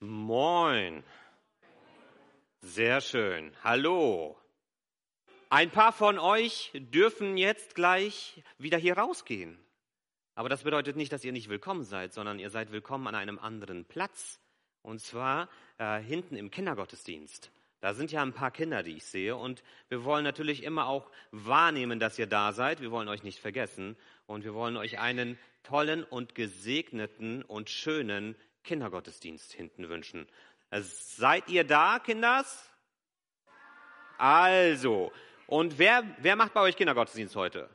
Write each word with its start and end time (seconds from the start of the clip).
Moin. 0.00 1.02
Sehr 2.60 3.00
schön. 3.00 3.50
Hallo. 3.64 4.36
Ein 5.48 5.70
paar 5.70 5.90
von 5.90 6.18
euch 6.18 6.70
dürfen 6.74 7.38
jetzt 7.38 7.74
gleich 7.74 8.42
wieder 8.58 8.76
hier 8.76 8.98
rausgehen. 8.98 9.58
Aber 10.34 10.50
das 10.50 10.64
bedeutet 10.64 10.96
nicht, 10.96 11.14
dass 11.14 11.24
ihr 11.24 11.32
nicht 11.32 11.48
willkommen 11.48 11.84
seid, 11.84 12.12
sondern 12.12 12.38
ihr 12.38 12.50
seid 12.50 12.72
willkommen 12.72 13.06
an 13.06 13.14
einem 13.14 13.38
anderen 13.38 13.86
Platz. 13.86 14.38
Und 14.82 15.00
zwar 15.00 15.48
äh, 15.78 15.98
hinten 15.98 16.36
im 16.36 16.50
Kindergottesdienst. 16.50 17.50
Da 17.80 17.94
sind 17.94 18.12
ja 18.12 18.20
ein 18.20 18.34
paar 18.34 18.50
Kinder, 18.50 18.82
die 18.82 18.98
ich 18.98 19.04
sehe. 19.06 19.34
Und 19.34 19.62
wir 19.88 20.04
wollen 20.04 20.24
natürlich 20.24 20.62
immer 20.62 20.88
auch 20.88 21.10
wahrnehmen, 21.30 21.98
dass 21.98 22.18
ihr 22.18 22.26
da 22.26 22.52
seid. 22.52 22.82
Wir 22.82 22.90
wollen 22.90 23.08
euch 23.08 23.22
nicht 23.22 23.38
vergessen. 23.38 23.96
Und 24.26 24.44
wir 24.44 24.52
wollen 24.52 24.76
euch 24.76 24.98
einen 24.98 25.38
tollen 25.62 26.04
und 26.04 26.34
gesegneten 26.34 27.42
und 27.42 27.70
schönen 27.70 28.36
Kindergottesdienst 28.66 29.52
hinten 29.52 29.88
wünschen. 29.88 30.28
Seid 30.70 31.48
ihr 31.48 31.64
da, 31.64 31.98
Kinders? 31.98 32.70
Also, 34.18 35.12
und 35.46 35.78
wer, 35.78 36.04
wer 36.18 36.36
macht 36.36 36.52
bei 36.52 36.60
euch 36.60 36.76
Kindergottesdienst 36.76 37.36
heute? 37.36 37.70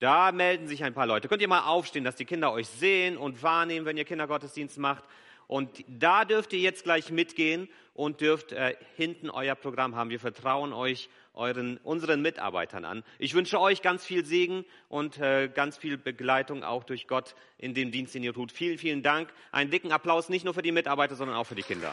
Da 0.00 0.32
melden 0.32 0.68
sich 0.68 0.84
ein 0.84 0.94
paar 0.94 1.06
Leute. 1.06 1.28
Könnt 1.28 1.42
ihr 1.42 1.48
mal 1.48 1.66
aufstehen, 1.66 2.04
dass 2.04 2.16
die 2.16 2.24
Kinder 2.24 2.52
euch 2.52 2.68
sehen 2.68 3.16
und 3.16 3.42
wahrnehmen, 3.42 3.86
wenn 3.86 3.96
ihr 3.96 4.04
Kindergottesdienst 4.04 4.78
macht? 4.78 5.04
Und 5.46 5.84
da 5.88 6.24
dürft 6.24 6.52
ihr 6.52 6.58
jetzt 6.58 6.84
gleich 6.84 7.10
mitgehen 7.10 7.68
und 7.92 8.20
dürft 8.20 8.52
äh, 8.52 8.76
hinten 8.96 9.30
euer 9.30 9.54
Programm 9.54 9.94
haben. 9.94 10.10
Wir 10.10 10.20
vertrauen 10.20 10.72
euch 10.72 11.08
euren, 11.34 11.78
unseren 11.78 12.22
Mitarbeitern 12.22 12.84
an. 12.84 13.04
Ich 13.18 13.34
wünsche 13.34 13.60
euch 13.60 13.82
ganz 13.82 14.04
viel 14.04 14.24
Segen 14.24 14.64
und 14.88 15.18
äh, 15.18 15.48
ganz 15.48 15.76
viel 15.76 15.98
Begleitung 15.98 16.64
auch 16.64 16.84
durch 16.84 17.06
Gott 17.06 17.34
in 17.58 17.74
dem 17.74 17.90
Dienst, 17.90 18.14
den 18.14 18.22
ihr 18.22 18.32
tut. 18.32 18.52
Vielen, 18.52 18.78
vielen 18.78 19.02
Dank. 19.02 19.32
Einen 19.52 19.70
dicken 19.70 19.92
Applaus 19.92 20.28
nicht 20.28 20.44
nur 20.44 20.54
für 20.54 20.62
die 20.62 20.72
Mitarbeiter, 20.72 21.16
sondern 21.16 21.36
auch 21.36 21.44
für 21.44 21.54
die 21.54 21.62
Kinder. 21.62 21.92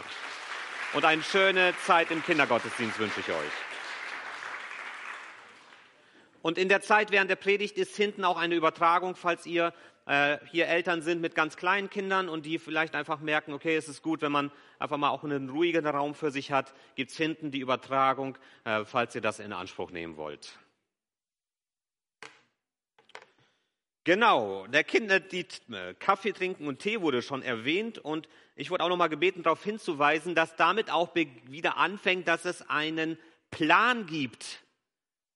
Und 0.94 1.06
eine 1.06 1.24
schöne 1.24 1.74
Zeit 1.86 2.12
im 2.12 2.24
Kindergottesdienst 2.24 3.00
wünsche 3.00 3.22
ich 3.22 3.30
euch. 3.30 3.52
Und 6.42 6.58
in 6.58 6.70
der 6.70 6.82
Zeit 6.82 7.12
während 7.12 7.30
der 7.30 7.36
Predigt 7.36 7.78
ist 7.78 7.96
hinten 7.96 8.26
auch 8.26 8.38
eine 8.38 8.56
Übertragung, 8.56 9.16
falls 9.16 9.46
ihr 9.46 9.74
äh, 10.06 10.38
hier 10.50 10.68
Eltern 10.68 11.02
sind 11.02 11.22
mit 11.22 11.36
ganz 11.36 11.58
kleinen 11.58 11.90
Kindern 11.90 12.30
und 12.30 12.46
die 12.46 12.60
vielleicht 12.60 12.96
einfach 12.96 13.20
merken, 13.20 13.54
okay, 13.54 13.76
es 13.76 13.88
ist 13.88 14.02
gut, 14.02 14.22
wenn 14.22 14.32
man 14.32 14.52
einfach 14.80 14.98
mal 14.98 15.10
auch 15.10 15.24
einen 15.24 15.50
ruhigen 15.50 15.86
Raum 15.86 16.16
für 16.16 16.32
sich 16.32 16.52
hat, 16.52 16.74
gibt 16.96 17.12
es 17.12 17.18
hinten 17.18 17.52
die 17.52 17.60
Übertragung, 17.60 18.38
äh, 18.64 18.84
falls 18.86 19.16
ihr 19.16 19.22
das 19.22 19.40
in 19.40 19.54
Anspruch 19.54 19.92
nehmen 19.92 20.18
wollt. 20.18 20.58
Genau, 24.04 24.66
der 24.66 24.84
Kinder, 24.84 25.20
die 25.20 25.46
äh, 25.72 25.94
Kaffee 25.94 26.32
trinken 26.32 26.68
und 26.68 26.80
Tee 26.80 27.02
wurde 27.02 27.22
schon 27.22 27.44
erwähnt 27.44 28.00
und 28.00 28.28
ich 28.56 28.72
wurde 28.72 28.84
auch 28.84 28.90
noch 28.90 28.98
mal 28.98 29.10
gebeten, 29.10 29.44
darauf 29.44 29.64
hinzuweisen, 29.64 30.34
dass 30.34 30.56
damit 30.56 30.90
auch 30.90 31.14
wieder 31.14 31.78
anfängt, 31.78 32.28
dass 32.28 32.46
es 32.46 32.68
einen 32.68 33.20
Plan 33.52 34.08
gibt. 34.08 34.64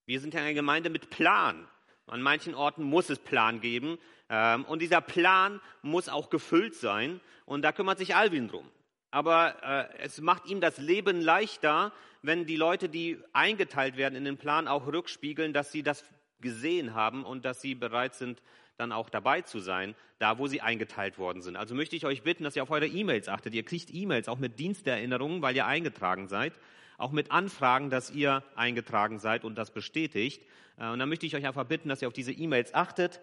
Wir 0.08 0.19
sind 0.19 0.33
ja 0.33 0.41
eine 0.41 0.55
Gemeinde 0.55 0.89
mit 0.89 1.11
Plan. 1.11 1.67
An 2.08 2.21
manchen 2.21 2.55
Orten 2.55 2.83
muss 2.83 3.09
es 3.09 3.19
Plan 3.19 3.61
geben. 3.61 3.99
Ähm, 4.30 4.66
und 4.66 4.81
dieser 4.81 5.02
Plan 5.02 5.62
muss 5.81 6.09
auch 6.09 6.30
gefüllt 6.30 6.76
sein. 6.76 7.20
Und 7.45 7.62
da 7.62 7.72
kümmert 7.72 7.98
sich 7.98 8.16
Alvin 8.16 8.48
drum. 8.48 8.70
Aber 9.12 9.64
äh, 9.64 10.04
es 10.04 10.20
macht 10.20 10.48
ihm 10.48 10.62
das 10.62 10.78
Leben 10.78 11.22
leichter, 11.22 11.94
wenn 12.22 12.45
die 12.45 12.58
Leute, 12.58 12.90
die 12.90 13.20
eingeteilt 13.34 13.98
werden 13.98 14.16
in 14.16 14.26
den 14.26 14.38
Plan, 14.38 14.67
auch 14.67 14.88
rückspiegeln, 14.88 15.54
dass 15.54 15.72
sie 15.72 15.84
das 15.84 16.04
gesehen 16.42 16.94
haben 16.95 17.23
und 17.23 17.45
dass 17.45 17.62
sie 17.62 17.76
bereit 17.76 18.16
sind, 18.16 18.42
dann 18.78 18.92
auch 18.92 19.09
dabei 19.09 19.42
zu 19.42 19.59
sein, 19.59 19.95
da 20.20 20.38
wo 20.38 20.48
sie 20.48 20.62
eingeteilt 20.62 21.17
worden 21.17 21.42
sind. 21.42 21.56
Also 21.56 21.76
möchte 21.76 21.95
ich 21.95 22.06
euch 22.06 22.23
bitten, 22.23 22.44
dass 22.44 22.56
ihr 22.56 22.64
auf 22.64 22.72
eure 22.72 22.88
E-Mails 22.88 23.30
achtet. 23.30 23.54
Ihr 23.54 23.64
kriegt 23.64 23.94
E-Mails 23.94 24.28
auch 24.28 24.38
mit 24.38 24.60
Diensterinnerungen, 24.60 25.42
weil 25.42 25.56
ihr 25.56 25.66
eingetragen 25.66 26.28
seid, 26.28 26.54
auch 26.98 27.12
mit 27.12 27.32
Anfragen, 27.32 27.89
dass 27.89 28.12
ihr 28.12 28.44
eingetragen 28.56 29.20
seid 29.20 29.44
und 29.44 29.56
das 29.56 29.72
bestätigt. 29.72 30.44
Äh, 30.78 30.89
und 30.89 30.99
dann 30.99 31.10
möchte 31.10 31.26
ich 31.26 31.36
euch 31.36 31.45
einfach 31.45 31.66
bitten, 31.66 31.89
dass 31.89 32.02
ihr 32.02 32.08
auf 32.08 32.14
diese 32.14 32.32
E-Mails 32.32 32.73
achtet 32.73 33.22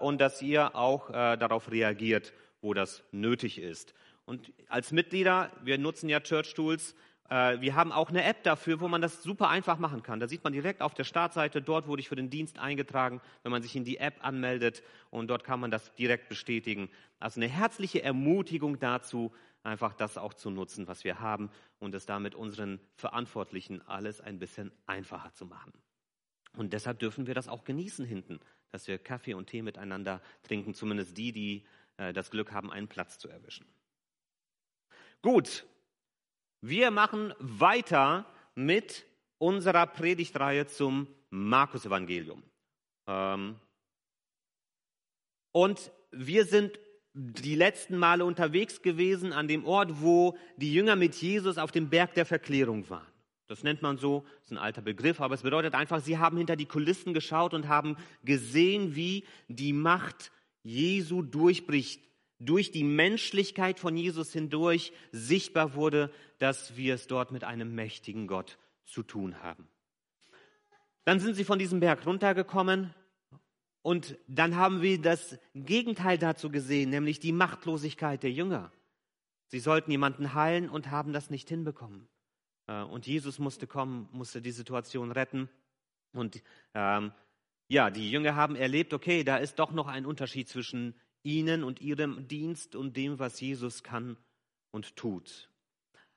und 0.00 0.20
dass 0.20 0.40
ihr 0.42 0.76
auch 0.76 1.10
äh, 1.10 1.36
darauf 1.36 1.70
reagiert, 1.70 2.32
wo 2.60 2.74
das 2.74 3.02
nötig 3.12 3.58
ist. 3.58 3.94
Und 4.24 4.52
als 4.68 4.92
Mitglieder, 4.92 5.50
wir 5.62 5.78
nutzen 5.78 6.08
ja 6.08 6.20
Church 6.20 6.54
Tools, 6.54 6.94
äh, 7.28 7.60
wir 7.60 7.74
haben 7.74 7.92
auch 7.92 8.08
eine 8.08 8.24
App 8.24 8.42
dafür, 8.42 8.80
wo 8.80 8.88
man 8.88 9.02
das 9.02 9.22
super 9.22 9.48
einfach 9.48 9.78
machen 9.78 10.02
kann. 10.02 10.20
Da 10.20 10.28
sieht 10.28 10.44
man 10.44 10.52
direkt 10.52 10.80
auf 10.82 10.94
der 10.94 11.04
Startseite, 11.04 11.62
dort 11.62 11.86
wurde 11.86 12.00
ich 12.00 12.08
für 12.08 12.16
den 12.16 12.30
Dienst 12.30 12.58
eingetragen, 12.58 13.20
wenn 13.42 13.52
man 13.52 13.62
sich 13.62 13.76
in 13.76 13.84
die 13.84 13.98
App 13.98 14.24
anmeldet 14.24 14.82
und 15.10 15.28
dort 15.28 15.44
kann 15.44 15.60
man 15.60 15.70
das 15.70 15.94
direkt 15.94 16.28
bestätigen. 16.28 16.90
Also 17.18 17.40
eine 17.40 17.48
herzliche 17.48 18.02
Ermutigung 18.02 18.78
dazu, 18.78 19.32
einfach 19.62 19.94
das 19.94 20.18
auch 20.18 20.34
zu 20.34 20.50
nutzen, 20.50 20.86
was 20.88 21.04
wir 21.04 21.20
haben 21.20 21.50
und 21.78 21.94
es 21.94 22.06
damit 22.06 22.34
unseren 22.34 22.80
Verantwortlichen 22.96 23.82
alles 23.86 24.20
ein 24.20 24.38
bisschen 24.38 24.72
einfacher 24.86 25.32
zu 25.32 25.46
machen. 25.46 25.72
Und 26.56 26.72
deshalb 26.72 26.98
dürfen 26.98 27.26
wir 27.26 27.34
das 27.34 27.48
auch 27.48 27.64
genießen 27.64 28.04
hinten 28.04 28.38
dass 28.70 28.86
wir 28.86 28.98
Kaffee 28.98 29.34
und 29.34 29.46
Tee 29.46 29.62
miteinander 29.62 30.20
trinken, 30.42 30.74
zumindest 30.74 31.16
die, 31.16 31.32
die 31.32 31.64
äh, 31.96 32.12
das 32.12 32.30
Glück 32.30 32.52
haben, 32.52 32.72
einen 32.72 32.88
Platz 32.88 33.18
zu 33.18 33.28
erwischen. 33.28 33.66
Gut, 35.22 35.64
wir 36.60 36.90
machen 36.90 37.34
weiter 37.38 38.26
mit 38.54 39.06
unserer 39.38 39.86
Predigtreihe 39.86 40.66
zum 40.66 41.08
Markus-Evangelium. 41.30 42.42
Ähm, 43.06 43.60
und 45.52 45.92
wir 46.10 46.44
sind 46.46 46.78
die 47.12 47.54
letzten 47.54 47.96
Male 47.96 48.24
unterwegs 48.24 48.82
gewesen 48.82 49.32
an 49.32 49.46
dem 49.46 49.64
Ort, 49.64 50.02
wo 50.02 50.36
die 50.56 50.74
Jünger 50.74 50.96
mit 50.96 51.14
Jesus 51.14 51.58
auf 51.58 51.70
dem 51.70 51.88
Berg 51.88 52.14
der 52.14 52.26
Verklärung 52.26 52.88
waren. 52.90 53.13
Das 53.46 53.62
nennt 53.62 53.82
man 53.82 53.98
so, 53.98 54.24
ist 54.42 54.52
ein 54.52 54.58
alter 54.58 54.80
Begriff, 54.80 55.20
aber 55.20 55.34
es 55.34 55.42
bedeutet 55.42 55.74
einfach, 55.74 56.00
sie 56.00 56.18
haben 56.18 56.38
hinter 56.38 56.56
die 56.56 56.64
Kulissen 56.66 57.12
geschaut 57.12 57.52
und 57.52 57.68
haben 57.68 57.96
gesehen, 58.24 58.94
wie 58.94 59.24
die 59.48 59.72
Macht 59.74 60.32
Jesu 60.62 61.22
durchbricht, 61.22 62.00
durch 62.38 62.70
die 62.70 62.84
Menschlichkeit 62.84 63.78
von 63.78 63.96
Jesus 63.96 64.32
hindurch 64.32 64.92
sichtbar 65.12 65.74
wurde, 65.74 66.10
dass 66.38 66.76
wir 66.76 66.94
es 66.94 67.06
dort 67.06 67.32
mit 67.32 67.44
einem 67.44 67.74
mächtigen 67.74 68.26
Gott 68.26 68.58
zu 68.86 69.02
tun 69.02 69.42
haben. 69.42 69.68
Dann 71.04 71.20
sind 71.20 71.34
sie 71.34 71.44
von 71.44 71.58
diesem 71.58 71.80
Berg 71.80 72.06
runtergekommen 72.06 72.94
und 73.82 74.16
dann 74.26 74.56
haben 74.56 74.80
wir 74.80 75.00
das 75.00 75.38
Gegenteil 75.54 76.16
dazu 76.16 76.50
gesehen, 76.50 76.90
nämlich 76.90 77.20
die 77.20 77.32
Machtlosigkeit 77.32 78.22
der 78.22 78.32
Jünger. 78.32 78.72
Sie 79.48 79.60
sollten 79.60 79.90
jemanden 79.90 80.32
heilen 80.32 80.70
und 80.70 80.90
haben 80.90 81.12
das 81.12 81.28
nicht 81.28 81.48
hinbekommen. 81.50 82.08
Äh, 82.66 82.82
und 82.82 83.06
Jesus 83.06 83.38
musste 83.38 83.66
kommen, 83.66 84.08
musste 84.12 84.40
die 84.40 84.52
Situation 84.52 85.12
retten. 85.12 85.48
Und 86.12 86.42
ähm, 86.74 87.12
ja, 87.68 87.90
die 87.90 88.10
Jünger 88.10 88.36
haben 88.36 88.56
erlebt, 88.56 88.92
okay, 88.92 89.24
da 89.24 89.36
ist 89.36 89.58
doch 89.58 89.72
noch 89.72 89.86
ein 89.86 90.06
Unterschied 90.06 90.48
zwischen 90.48 90.94
ihnen 91.22 91.64
und 91.64 91.80
ihrem 91.80 92.28
Dienst 92.28 92.76
und 92.76 92.96
dem, 92.96 93.18
was 93.18 93.40
Jesus 93.40 93.82
kann 93.82 94.16
und 94.70 94.96
tut. 94.96 95.48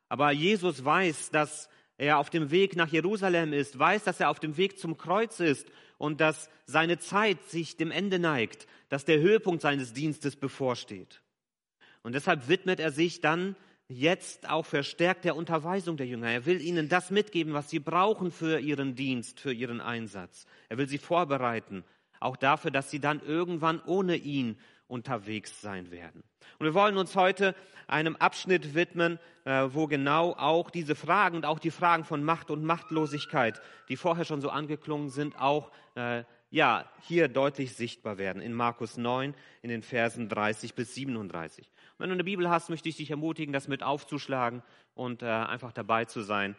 Aber 0.10 0.32
Jesus 0.32 0.84
weiß, 0.84 1.32
dass 1.32 1.70
er 1.98 2.20
auf 2.20 2.30
dem 2.30 2.52
Weg 2.52 2.76
nach 2.76 2.90
Jerusalem 2.90 3.54
ist, 3.54 3.78
weiß, 3.78 4.04
dass 4.04 4.20
er 4.20 4.30
auf 4.30 4.40
dem 4.40 4.58
Weg 4.58 4.78
zum 4.78 4.98
Kreuz 4.98 5.40
ist 5.40 5.68
und 5.98 6.22
dass 6.22 6.50
seine 6.66 7.00
Zeit 7.00 7.44
sich 7.46 7.78
dem 7.78 7.92
Ende 7.92 8.20
neigt, 8.20 8.68
dass 8.90 9.06
der 9.06 9.20
Höhepunkt 9.20 9.62
seines 9.62 9.94
Dienstes 9.94 10.36
bevorsteht. 10.36 11.22
Und 12.04 12.14
deshalb 12.14 12.48
widmet 12.48 12.80
er 12.80 12.92
sich 12.92 13.22
dann 13.22 13.56
jetzt 13.88 14.50
auch 14.50 14.66
verstärkt 14.66 15.26
der 15.26 15.36
Unterweisung 15.36 15.98
der 15.98 16.08
Jünger. 16.08 16.30
Er 16.30 16.46
will 16.46 16.62
ihnen 16.62 16.90
das 16.90 17.10
mitgeben, 17.10 17.54
was 17.54 17.70
sie 17.70 17.80
brauchen 17.80 18.32
für 18.32 18.60
ihren 18.60 18.96
Dienst, 18.96 19.40
für 19.40 19.54
ihren 19.54 19.82
Einsatz. 19.82 20.46
Er 20.70 20.78
will 20.78 20.88
sie 20.88 20.98
vorbereiten, 20.98 21.84
auch 22.20 22.38
dafür, 22.38 22.72
dass 22.72 22.92
sie 22.92 23.00
dann 23.00 23.22
irgendwann 23.22 23.82
ohne 23.86 24.16
ihn 24.16 24.58
unterwegs 24.88 25.62
sein 25.62 25.92
werden. 25.92 26.24
Und 26.60 26.66
wir 26.66 26.74
wollen 26.74 26.98
uns 26.98 27.16
heute 27.16 27.56
einem 27.88 28.16
Abschnitt 28.16 28.74
widmen, 28.74 29.20
äh, 29.46 29.68
wo 29.70 29.88
genau 29.88 30.34
auch 30.34 30.70
diese 30.70 30.96
Fragen 30.96 31.38
und 31.38 31.46
auch 31.46 31.60
die 31.60 31.72
Fragen 31.72 32.04
von 32.04 32.24
Macht 32.24 32.52
und 32.52 32.64
Machtlosigkeit, 32.64 33.62
die 33.90 33.96
vorher 33.96 34.26
schon 34.26 34.42
so 34.42 34.50
angeklungen 34.50 35.10
sind, 35.10 35.40
auch 35.40 35.72
äh, 35.96 36.24
ja, 36.50 36.90
hier 37.02 37.28
deutlich 37.28 37.76
sichtbar 37.76 38.18
werden. 38.18 38.42
In 38.42 38.54
Markus 38.54 38.98
9, 38.98 39.34
in 39.62 39.70
den 39.70 39.84
Versen 39.84 40.30
30 40.30 40.74
bis 40.76 40.96
37. 40.96 41.70
Wenn 41.98 42.10
du 42.10 42.14
eine 42.14 42.24
Bibel 42.24 42.50
hast, 42.50 42.70
möchte 42.70 42.90
ich 42.90 42.98
dich 42.98 43.10
ermutigen, 43.10 43.54
das 43.54 43.68
mit 43.68 43.82
aufzuschlagen 43.82 44.62
und 44.94 45.24
äh, 45.24 45.26
einfach 45.26 45.72
dabei 45.74 46.06
zu 46.06 46.22
sein, 46.22 46.56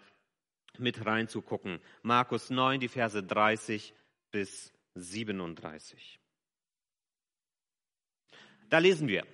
mit 0.79 1.07
reinzugucken. 1.07 1.81
Markus 2.03 2.51
9, 2.51 2.81
die 2.81 2.89
Verse 2.89 3.23
30 3.23 3.95
bis 4.31 4.73
37. 4.95 6.19
Da 8.69 8.79
lesen 8.79 9.09
wir. 9.09 9.27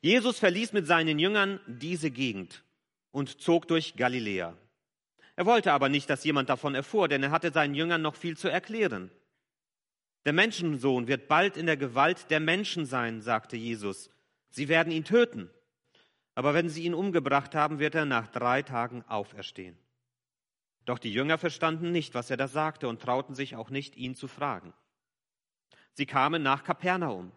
Jesus 0.00 0.38
verließ 0.38 0.72
mit 0.72 0.86
seinen 0.86 1.18
Jüngern 1.18 1.60
diese 1.66 2.10
Gegend 2.10 2.64
und 3.10 3.40
zog 3.40 3.68
durch 3.68 3.96
Galiläa. 3.96 4.56
Er 5.36 5.46
wollte 5.46 5.72
aber 5.72 5.88
nicht, 5.88 6.08
dass 6.10 6.24
jemand 6.24 6.48
davon 6.48 6.74
erfuhr, 6.74 7.08
denn 7.08 7.22
er 7.22 7.30
hatte 7.30 7.50
seinen 7.50 7.74
Jüngern 7.74 8.02
noch 8.02 8.14
viel 8.14 8.36
zu 8.36 8.48
erklären. 8.48 9.10
Der 10.24 10.32
Menschensohn 10.32 11.08
wird 11.08 11.28
bald 11.28 11.56
in 11.56 11.66
der 11.66 11.76
Gewalt 11.76 12.30
der 12.30 12.40
Menschen 12.40 12.86
sein, 12.86 13.20
sagte 13.20 13.56
Jesus. 13.56 14.10
Sie 14.54 14.68
werden 14.68 14.92
ihn 14.92 15.02
töten. 15.02 15.50
Aber 16.36 16.54
wenn 16.54 16.68
sie 16.68 16.84
ihn 16.84 16.94
umgebracht 16.94 17.56
haben, 17.56 17.80
wird 17.80 17.96
er 17.96 18.04
nach 18.04 18.28
drei 18.28 18.62
Tagen 18.62 19.02
auferstehen. 19.08 19.76
Doch 20.84 21.00
die 21.00 21.12
Jünger 21.12 21.38
verstanden 21.38 21.90
nicht, 21.90 22.14
was 22.14 22.30
er 22.30 22.36
da 22.36 22.46
sagte 22.46 22.86
und 22.86 23.02
trauten 23.02 23.34
sich 23.34 23.56
auch 23.56 23.68
nicht, 23.70 23.96
ihn 23.96 24.14
zu 24.14 24.28
fragen. 24.28 24.72
Sie 25.94 26.06
kamen 26.06 26.40
nach 26.44 26.62
Kapernaum. 26.62 27.32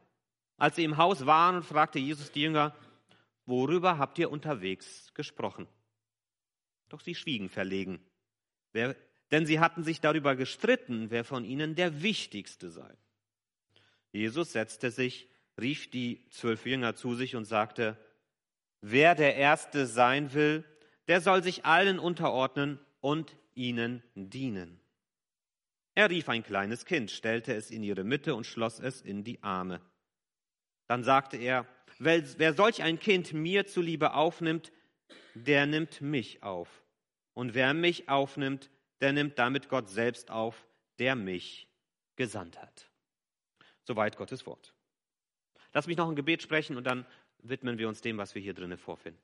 Als 0.58 0.76
sie 0.76 0.84
im 0.84 0.98
Haus 0.98 1.26
waren, 1.26 1.64
fragte 1.64 1.98
Jesus 1.98 2.32
die 2.32 2.42
Jünger, 2.42 2.76
worüber 3.48 3.98
habt 3.98 4.20
ihr 4.20 4.30
unterwegs 4.30 5.12
gesprochen? 5.16 5.68
Doch 6.88 7.02
sie 7.02 7.16
schwiegen 7.16 7.50
verlegen, 7.50 8.00
wer, 8.74 8.96
denn 9.32 9.48
sie 9.48 9.60
hatten 9.60 9.84
sich 9.84 10.02
darüber 10.02 10.36
gestritten, 10.36 11.10
wer 11.10 11.24
von 11.24 11.46
ihnen 11.46 11.74
der 11.74 12.04
Wichtigste 12.04 12.70
sei. 12.70 12.96
Jesus 14.12 14.52
setzte 14.52 14.92
sich, 14.92 15.28
rief 15.60 15.90
die 15.90 16.24
zwölf 16.30 16.66
Jünger 16.66 16.96
zu 16.96 17.16
sich 17.16 17.36
und 17.36 17.46
sagte, 17.46 17.98
wer 18.82 19.16
der 19.16 19.36
Erste 19.36 19.86
sein 19.88 20.34
will, 20.34 20.64
der 21.08 21.22
soll 21.22 21.44
sich 21.44 21.66
allen 21.66 22.00
unterordnen 22.00 22.80
und 23.02 23.36
ihnen 23.56 24.04
dienen. 24.16 24.80
Er 25.96 26.10
rief 26.10 26.30
ein 26.30 26.44
kleines 26.44 26.86
Kind, 26.86 27.10
stellte 27.10 27.56
es 27.56 27.72
in 27.72 27.82
ihre 27.82 28.04
Mitte 28.04 28.36
und 28.36 28.46
schloss 28.46 28.80
es 28.80 29.02
in 29.02 29.24
die 29.24 29.42
Arme. 29.42 29.82
Dann 30.88 31.04
sagte 31.04 31.38
er, 31.38 31.66
wer 31.98 32.54
solch 32.54 32.84
ein 32.84 33.00
Kind 33.00 33.34
mir 33.34 33.66
zuliebe 33.66 34.14
aufnimmt, 34.14 34.72
der 35.34 35.66
nimmt 35.66 36.02
mich 36.02 36.44
auf. 36.44 36.84
Und 37.34 37.56
wer 37.56 37.74
mich 37.74 38.10
aufnimmt, 38.10 38.70
der 39.02 39.14
nimmt 39.14 39.40
damit 39.40 39.70
Gott 39.70 39.90
selbst 39.90 40.30
auf, 40.30 40.68
der 41.00 41.16
mich 41.16 41.68
gesandt 42.16 42.62
hat. 42.62 42.90
Soweit 43.84 44.18
Gottes 44.18 44.46
Wort. 44.46 44.74
Lass 45.78 45.86
mich 45.86 45.98
noch 45.98 46.10
ein 46.10 46.16
Gebet 46.16 46.42
sprechen 46.42 46.76
und 46.76 46.88
dann 46.88 47.06
widmen 47.44 47.78
wir 47.78 47.88
uns 47.88 48.02
dem, 48.02 48.18
was 48.18 48.34
wir 48.34 48.42
hier 48.42 48.56
drinnen 48.56 48.80
vorfinden. 48.80 49.22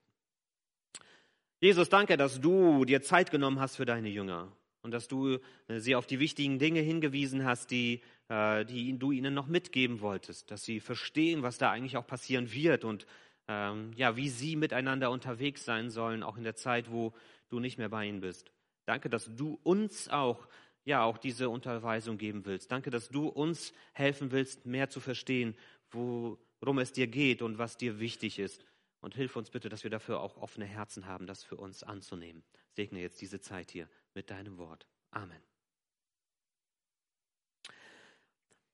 Jesus, 1.59 1.89
danke, 1.89 2.15
dass 2.15 2.39
du 2.39 2.85
dir 2.85 3.01
Zeit 3.01 3.31
genommen 3.31 3.59
hast 3.59 3.75
für 3.75 3.85
deine 3.85 4.09
Jünger 4.09 4.51
und 4.83 4.91
dass 4.91 5.07
du 5.07 5.39
äh, 5.67 5.79
sie 5.79 5.95
auf 5.95 6.05
die 6.05 6.19
wichtigen 6.19 6.59
Dinge 6.59 6.81
hingewiesen 6.81 7.44
hast, 7.44 7.71
die, 7.71 8.03
äh, 8.29 8.65
die 8.65 8.95
du 9.00 9.11
ihnen 9.11 9.33
noch 9.33 9.47
mitgeben 9.47 10.00
wolltest, 10.01 10.51
dass 10.51 10.63
sie 10.63 10.79
verstehen, 10.79 11.41
was 11.41 11.57
da 11.57 11.71
eigentlich 11.71 11.97
auch 11.97 12.05
passieren 12.05 12.53
wird 12.53 12.83
und 12.83 13.07
ähm, 13.47 13.89
ja, 13.95 14.15
wie 14.15 14.29
sie 14.29 14.56
miteinander 14.56 15.09
unterwegs 15.09 15.65
sein 15.65 15.89
sollen, 15.89 16.21
auch 16.21 16.38
in 16.38 16.44
der 16.44 16.56
Zeit, 16.56 16.91
wo 16.91 17.13
du 17.49 17.59
nicht 17.59 17.79
mehr 17.79 17.89
bei 17.89 18.06
ihnen 18.06 18.21
bist. 18.21 18.51
Danke, 18.85 19.09
dass 19.09 19.27
du 19.35 19.59
uns 19.63 20.07
auch 20.07 20.47
ja 20.85 21.03
auch 21.03 21.17
diese 21.17 21.49
Unterweisung 21.49 22.17
geben 22.17 22.45
willst. 22.45 22.71
Danke, 22.71 22.89
dass 22.89 23.09
du 23.09 23.27
uns 23.27 23.73
helfen 23.94 24.31
willst, 24.31 24.65
mehr 24.65 24.89
zu 24.89 24.99
verstehen, 24.99 25.56
worum 25.94 26.80
es 26.80 26.92
dir 26.92 27.07
geht 27.07 27.42
und 27.42 27.57
was 27.57 27.78
dir 27.78 28.00
wichtig 28.00 28.40
ist. 28.40 28.66
Und 29.01 29.16
hilf 29.16 29.36
uns 29.36 29.50
bitte, 29.50 29.68
dass 29.68 29.84
wir 29.84 29.92
dafür 29.92 30.22
auch 30.22 30.38
offene 30.38 30.66
Herzen 30.66 31.07
haben, 31.07 31.28
das 31.28 31.44
für 31.44 31.57
uns 31.57 31.84
anzunehmen. 31.84 32.44
Segne 32.72 33.01
jetzt 33.01 33.22
diese 33.22 33.42
Zeit 33.42 33.69
hier 33.69 33.90
mit 34.13 34.30
deinem 34.30 34.57
Wort. 34.57 34.88
Amen. 35.12 35.42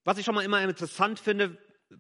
Was 0.04 0.18
ich 0.18 0.26
schon 0.26 0.36
mal 0.36 0.46
immer 0.46 0.64
interessant 0.64 1.20
finde, 1.20 1.58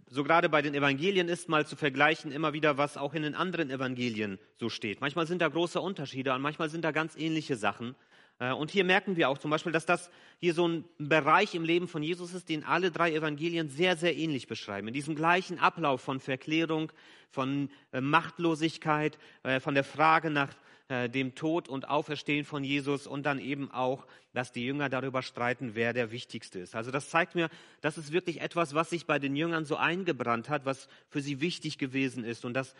so 0.07 0.23
gerade 0.23 0.49
bei 0.49 0.61
den 0.61 0.75
Evangelien 0.75 1.27
ist 1.27 1.49
mal 1.49 1.65
zu 1.65 1.75
vergleichen 1.75 2.31
immer 2.31 2.53
wieder, 2.53 2.77
was 2.77 2.97
auch 2.97 3.13
in 3.13 3.23
den 3.23 3.35
anderen 3.35 3.69
Evangelien 3.71 4.39
so 4.57 4.69
steht. 4.69 5.01
Manchmal 5.01 5.27
sind 5.27 5.41
da 5.41 5.47
große 5.47 5.81
Unterschiede 5.81 6.33
und 6.33 6.41
manchmal 6.41 6.69
sind 6.69 6.83
da 6.83 6.91
ganz 6.91 7.15
ähnliche 7.15 7.55
Sachen. 7.55 7.95
Äh, 8.39 8.53
und 8.53 8.71
hier 8.71 8.83
merken 8.83 9.15
wir 9.15 9.29
auch 9.29 9.37
zum 9.37 9.51
Beispiel, 9.51 9.71
dass 9.71 9.85
das 9.85 10.09
hier 10.39 10.53
so 10.53 10.67
ein 10.67 10.85
Bereich 10.97 11.53
im 11.53 11.63
Leben 11.63 11.87
von 11.87 12.01
Jesus 12.01 12.33
ist, 12.33 12.49
den 12.49 12.63
alle 12.63 12.91
drei 12.91 13.13
Evangelien 13.13 13.69
sehr, 13.69 13.95
sehr 13.95 14.15
ähnlich 14.15 14.47
beschreiben. 14.47 14.87
In 14.87 14.93
diesem 14.93 15.15
gleichen 15.15 15.59
Ablauf 15.59 16.01
von 16.01 16.19
Verklärung, 16.19 16.91
von 17.29 17.69
äh, 17.91 18.01
Machtlosigkeit, 18.01 19.19
äh, 19.43 19.59
von 19.59 19.75
der 19.75 19.83
Frage 19.83 20.31
nach 20.31 20.55
dem 21.13 21.35
Tod 21.35 21.69
und 21.69 21.87
Auferstehen 21.87 22.45
von 22.45 22.63
Jesus 22.63 23.05
und 23.05 23.23
dann 23.23 23.37
eben 23.37 23.69
auch, 23.69 24.07
dass 24.33 24.51
die 24.51 24.65
Jünger 24.65 24.89
darüber 24.89 25.21
streiten, 25.21 25.75
wer 25.75 25.93
der 25.93 26.09
Wichtigste 26.09 26.57
ist. 26.57 26.73
Also 26.73 26.89
das 26.89 27.11
zeigt 27.11 27.35
mir, 27.35 27.51
das 27.81 27.99
ist 27.99 28.11
wirklich 28.11 28.41
etwas, 28.41 28.73
was 28.73 28.89
sich 28.89 29.05
bei 29.05 29.19
den 29.19 29.35
Jüngern 29.35 29.65
so 29.65 29.75
eingebrannt 29.75 30.49
hat, 30.49 30.65
was 30.65 30.87
für 31.07 31.21
sie 31.21 31.41
wichtig 31.41 31.77
gewesen 31.77 32.23
ist 32.23 32.43
und 32.43 32.55
das 32.55 32.73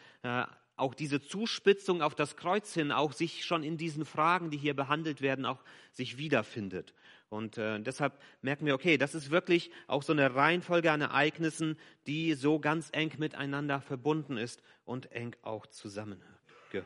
auch 0.80 0.94
diese 0.94 1.22
Zuspitzung 1.22 2.02
auf 2.02 2.16
das 2.16 2.36
Kreuz 2.36 2.74
hin 2.74 2.92
auch 2.92 3.14
sich 3.14 3.46
schon 3.46 3.64
in 3.64 3.78
diesen 3.78 4.06
Fragen, 4.06 4.50
die 4.50 4.58
hier 4.58 4.76
behandelt 4.76 5.22
werden, 5.22 5.46
auch 5.46 5.64
sich 5.92 6.18
wiederfindet. 6.18 6.94
Und 7.30 7.58
äh, 7.58 7.80
deshalb 7.80 8.20
merken 8.42 8.66
wir, 8.66 8.74
okay, 8.74 8.98
das 8.98 9.14
ist 9.14 9.30
wirklich 9.30 9.70
auch 9.88 10.02
so 10.02 10.14
eine 10.14 10.34
Reihenfolge 10.34 10.92
an 10.92 11.02
Ereignissen, 11.02 11.78
die 12.08 12.34
so 12.34 12.60
ganz 12.60 12.90
eng 12.92 13.14
miteinander 13.20 13.81
verbunden 13.81 14.38
ist 14.38 14.64
und 14.84 15.12
eng 15.12 15.36
auch 15.44 15.68
zusammengehört. 15.68 16.28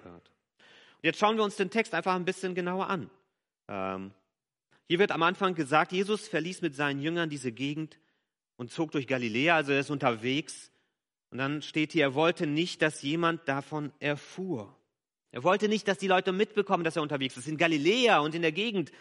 Und 0.06 1.04
jetzt 1.04 1.20
schauen 1.20 1.38
wir 1.38 1.44
uns 1.44 1.56
den 1.56 1.70
Text 1.70 1.94
einfach 1.94 2.16
ein 2.16 2.26
bisschen 2.26 2.56
genauer 2.56 2.90
an. 2.90 3.10
Ähm, 3.70 4.12
hier 4.90 5.00
wird 5.00 5.12
am 5.12 5.24
Anfang 5.24 5.56
gesagt, 5.56 5.94
Jesus 5.94 6.28
verließ 6.28 6.62
mit 6.62 6.76
seinen 6.76 7.00
Jüngern 7.00 7.30
diese 7.30 7.54
Gegend 7.54 7.98
und 8.58 8.70
zog 8.70 8.92
durch 8.92 9.08
Galiläa, 9.08 9.56
also 9.56 9.72
er 9.72 9.80
ist 9.80 9.90
unterwegs 9.90 10.73
und 11.34 11.40
dann 11.40 11.64
steht 11.64 11.94
hier, 11.94 12.04
er 12.04 12.14
wollte 12.14 12.46
nicht, 12.46 12.84
dass 12.84 13.02
jemand 13.02 13.48
davon 13.48 13.92
erfuhr. 14.00 14.78
Er 15.32 15.44
wollte 15.44 15.68
nicht, 15.68 15.88
dass 15.88 15.98
die 15.98 16.08
Leute 16.08 16.32
mitbekommen, 16.32 16.84
dass 16.84 16.96
er 16.96 17.02
unterwegs 17.02 17.36
ist. 17.38 17.48
In 17.48 17.58
Galiläa 17.58 18.20
und 18.20 18.36
in 18.36 18.44
der 18.44 18.52
Gegend, 18.52 18.92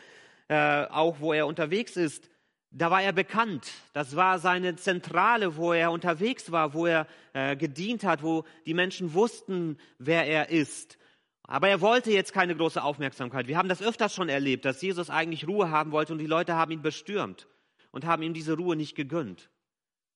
äh, 0.49 0.87
auch 0.87 1.21
wo 1.21 1.35
er 1.35 1.47
unterwegs 1.47 1.95
ist, 1.99 2.31
da 2.71 2.91
war 2.91 3.03
er 3.03 3.13
bekannt. 3.13 3.71
Das 3.93 4.17
war 4.17 4.39
seine 4.39 4.77
Zentrale, 4.77 5.59
wo 5.59 5.75
er 5.75 5.93
unterwegs 5.93 6.51
war, 6.51 6.73
wo 6.73 6.87
er 6.87 7.07
äh, 7.35 7.55
gedient 7.55 8.03
hat, 8.03 8.23
wo 8.23 8.45
die 8.65 8.73
Menschen 8.73 9.13
wussten, 9.13 9.77
wer 9.99 10.27
er 10.27 10.49
ist. 10.49 10.97
Aber 11.43 11.69
er 11.69 11.83
wollte 11.83 12.13
jetzt 12.13 12.33
keine 12.33 12.57
große 12.57 12.83
Aufmerksamkeit. 12.83 13.47
Wir 13.47 13.59
haben 13.59 13.69
das 13.69 13.83
öfters 13.83 14.15
schon 14.15 14.31
erlebt, 14.31 14.65
dass 14.65 14.81
Jesus 14.81 15.11
eigentlich 15.11 15.47
Ruhe 15.47 15.69
haben 15.69 15.93
wollte 15.93 16.15
und 16.15 16.19
die 16.19 16.25
Leute 16.25 16.55
haben 16.55 16.73
ihn 16.73 16.81
bestürmt 16.81 17.47
und 17.91 18.07
haben 18.07 18.23
ihm 18.23 18.33
diese 18.33 18.57
Ruhe 18.57 18.75
nicht 18.75 18.95
gegönnt. 18.95 19.51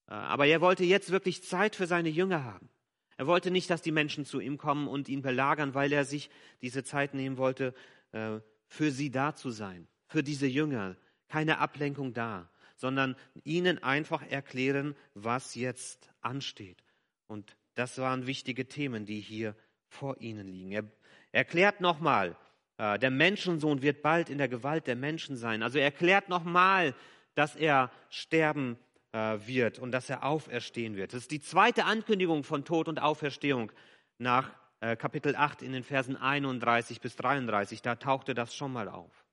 Äh, 0.07 0.13
aber 0.13 0.47
er 0.47 0.61
wollte 0.61 0.83
jetzt 0.83 1.11
wirklich 1.11 1.43
Zeit 1.43 1.75
für 1.75 1.87
seine 1.87 2.09
Jünger 2.09 2.43
haben. 2.43 2.69
Er 3.17 3.27
wollte 3.27 3.49
nicht, 3.49 3.69
dass 3.69 3.81
die 3.81 3.91
Menschen 3.91 4.25
zu 4.25 4.39
ihm 4.39 4.57
kommen 4.57 4.87
und 4.87 5.09
ihn 5.09 5.21
belagern, 5.21 5.73
weil 5.73 5.91
er 5.91 6.05
sich 6.05 6.29
diese 6.61 6.83
Zeit 6.83 7.13
nehmen 7.13 7.37
wollte, 7.37 7.73
äh, 8.11 8.39
für 8.67 8.91
sie 8.91 9.09
da 9.09 9.35
zu 9.35 9.49
sein, 9.49 9.87
für 10.07 10.23
diese 10.23 10.47
Jünger. 10.47 10.95
Keine 11.27 11.57
Ablenkung 11.57 12.13
da, 12.13 12.49
sondern 12.75 13.15
ihnen 13.43 13.83
einfach 13.83 14.21
erklären, 14.29 14.95
was 15.13 15.55
jetzt 15.55 16.09
ansteht. 16.21 16.83
Und 17.25 17.57
das 17.73 17.97
waren 17.97 18.27
wichtige 18.27 18.67
Themen, 18.67 19.05
die 19.05 19.19
hier 19.19 19.55
vor 19.89 20.21
ihnen 20.21 20.47
liegen. 20.47 20.71
Er 20.71 20.83
erklärt 21.31 21.81
nochmal, 21.81 22.37
äh, 22.77 22.99
der 22.99 23.11
Menschensohn 23.11 23.81
wird 23.81 24.01
bald 24.01 24.29
in 24.29 24.37
der 24.37 24.47
Gewalt 24.47 24.87
der 24.87 24.95
Menschen 24.95 25.37
sein. 25.37 25.63
Also 25.63 25.79
er 25.79 25.85
erklärt 25.85 26.29
nochmal, 26.29 26.93
dass 27.33 27.55
er 27.55 27.91
sterben 28.09 28.73
äh, 28.75 28.86
wird 29.13 29.79
und 29.79 29.91
dass 29.91 30.09
er 30.09 30.23
auferstehen 30.23 30.95
wird. 30.95 31.13
Das 31.13 31.21
ist 31.21 31.31
die 31.31 31.41
zweite 31.41 31.85
Ankündigung 31.85 32.43
von 32.43 32.65
Tod 32.65 32.87
und 32.87 33.01
Auferstehung 33.01 33.71
nach 34.19 34.51
äh, 34.79 34.95
Kapitel 34.95 35.35
8 35.35 35.61
in 35.61 35.71
den 35.71 35.83
Versen 35.83 36.15
31 36.15 37.01
bis 37.01 37.15
33. 37.15 37.81
Da 37.81 37.95
tauchte 37.95 38.33
das 38.33 38.55
schon 38.55 38.71
mal 38.71 38.87
auf. 38.89 39.25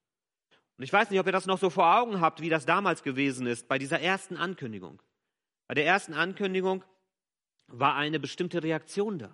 Und 0.76 0.84
ich 0.84 0.92
weiß 0.92 1.10
nicht, 1.10 1.20
ob 1.20 1.26
ihr 1.26 1.32
das 1.32 1.46
noch 1.46 1.58
so 1.58 1.70
vor 1.70 1.98
Augen 1.98 2.20
habt, 2.20 2.40
wie 2.40 2.48
das 2.48 2.66
damals 2.66 3.02
gewesen 3.02 3.46
ist, 3.46 3.68
bei 3.68 3.78
dieser 3.78 4.00
ersten 4.00 4.36
Ankündigung. 4.36 5.02
Bei 5.68 5.74
der 5.74 5.86
ersten 5.86 6.14
Ankündigung 6.14 6.84
war 7.66 7.94
eine 7.94 8.18
bestimmte 8.18 8.62
Reaktion 8.62 9.18
da. 9.18 9.30